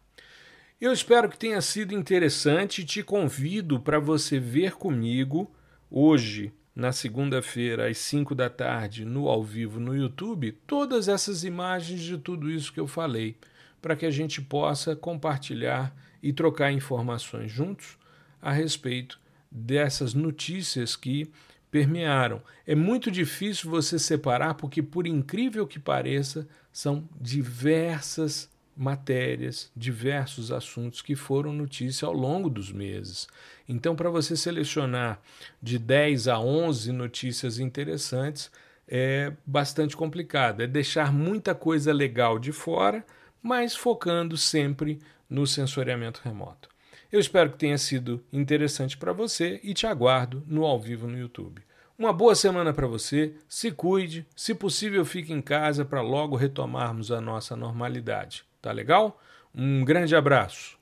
Eu 0.81 0.93
espero 0.93 1.29
que 1.29 1.39
tenha 1.39 1.61
sido 1.61 1.93
interessante 1.93 2.81
e 2.81 2.85
te 2.85 3.03
convido 3.03 3.79
para 3.79 3.99
você 3.99 4.41
ver 4.41 4.73
comigo 4.73 5.55
hoje, 5.91 6.51
na 6.77 6.93
segunda-feira, 6.93 7.89
às 7.89 7.97
5 7.97 8.35
da 8.35 8.51
tarde, 8.51 9.03
no 9.03 9.29
ao 9.29 9.43
vivo 9.43 9.81
no 9.81 9.97
YouTube, 9.97 10.53
todas 10.67 11.09
essas 11.09 11.43
imagens 11.43 12.03
de 12.03 12.19
tudo 12.19 12.51
isso 12.51 12.71
que 12.71 12.79
eu 12.79 12.87
falei, 12.87 13.39
para 13.81 13.97
que 13.97 14.05
a 14.05 14.11
gente 14.11 14.43
possa 14.43 14.95
compartilhar 14.95 15.97
e 16.23 16.35
trocar 16.35 16.71
informações 16.71 17.51
juntos 17.51 17.97
a 18.43 18.53
respeito 18.53 19.19
dessas 19.51 20.13
notícias 20.13 20.95
que 20.95 21.31
permearam. 21.71 22.43
É 22.67 22.75
muito 22.75 23.11
difícil 23.11 23.71
você 23.71 23.99
separar, 23.99 24.53
porque, 24.55 24.83
por 24.83 25.07
incrível 25.07 25.67
que 25.67 25.79
pareça, 25.79 26.47
são 26.71 27.09
diversas 27.19 28.51
matérias, 28.77 29.71
diversos 29.75 30.53
assuntos 30.53 31.01
que 31.01 31.17
foram 31.17 31.53
notícia 31.53 32.07
ao 32.07 32.13
longo 32.13 32.51
dos 32.51 32.71
meses. 32.71 33.27
Então, 33.69 33.97
para 33.97 34.11
você 34.11 34.37
selecionar 34.37 35.21
de 35.63 35.79
10 35.79 36.29
a 36.29 36.39
11 36.39 36.93
notícias 36.93 37.59
interessantes, 37.59 38.51
é 38.87 39.33
bastante 39.45 39.97
complicado. 39.97 40.63
É 40.63 40.67
deixar 40.67 41.13
muita 41.13 41.55
coisa 41.55 41.93
legal 41.93 42.39
de 42.39 42.53
fora, 42.53 43.05
mas 43.43 43.75
focando 43.75 44.37
sempre 44.37 45.01
no 45.29 45.47
sensoriamento 45.47 46.21
remoto. 46.23 46.69
Eu 47.11 47.21
espero 47.21 47.51
que 47.51 47.59
tenha 47.59 47.79
sido 47.79 48.25
interessante 48.33 48.97
para 48.97 49.13
você 49.13 49.61
e 49.63 49.73
te 49.73 49.87
aguardo 49.87 50.43
no 50.47 50.65
ao 50.65 50.79
vivo 50.79 51.07
no 51.07 51.19
YouTube. 51.19 51.63
Uma 51.99 52.13
boa 52.13 52.35
semana 52.35 52.75
para 52.75 52.87
você, 52.87 53.35
se 53.49 53.73
cuide, 53.73 54.27
se 54.37 54.55
possível 54.55 55.03
fique 55.05 55.33
em 55.33 55.41
casa 55.41 55.83
para 55.83 56.03
logo 56.03 56.37
retomarmos 56.37 57.11
a 57.11 57.23
nossa 57.23 57.57
normalidade. 57.57 58.45
Tá 58.67 58.73
legal? 58.73 59.23
Um 59.55 59.85
grande 59.85 60.17
abraço. 60.17 60.77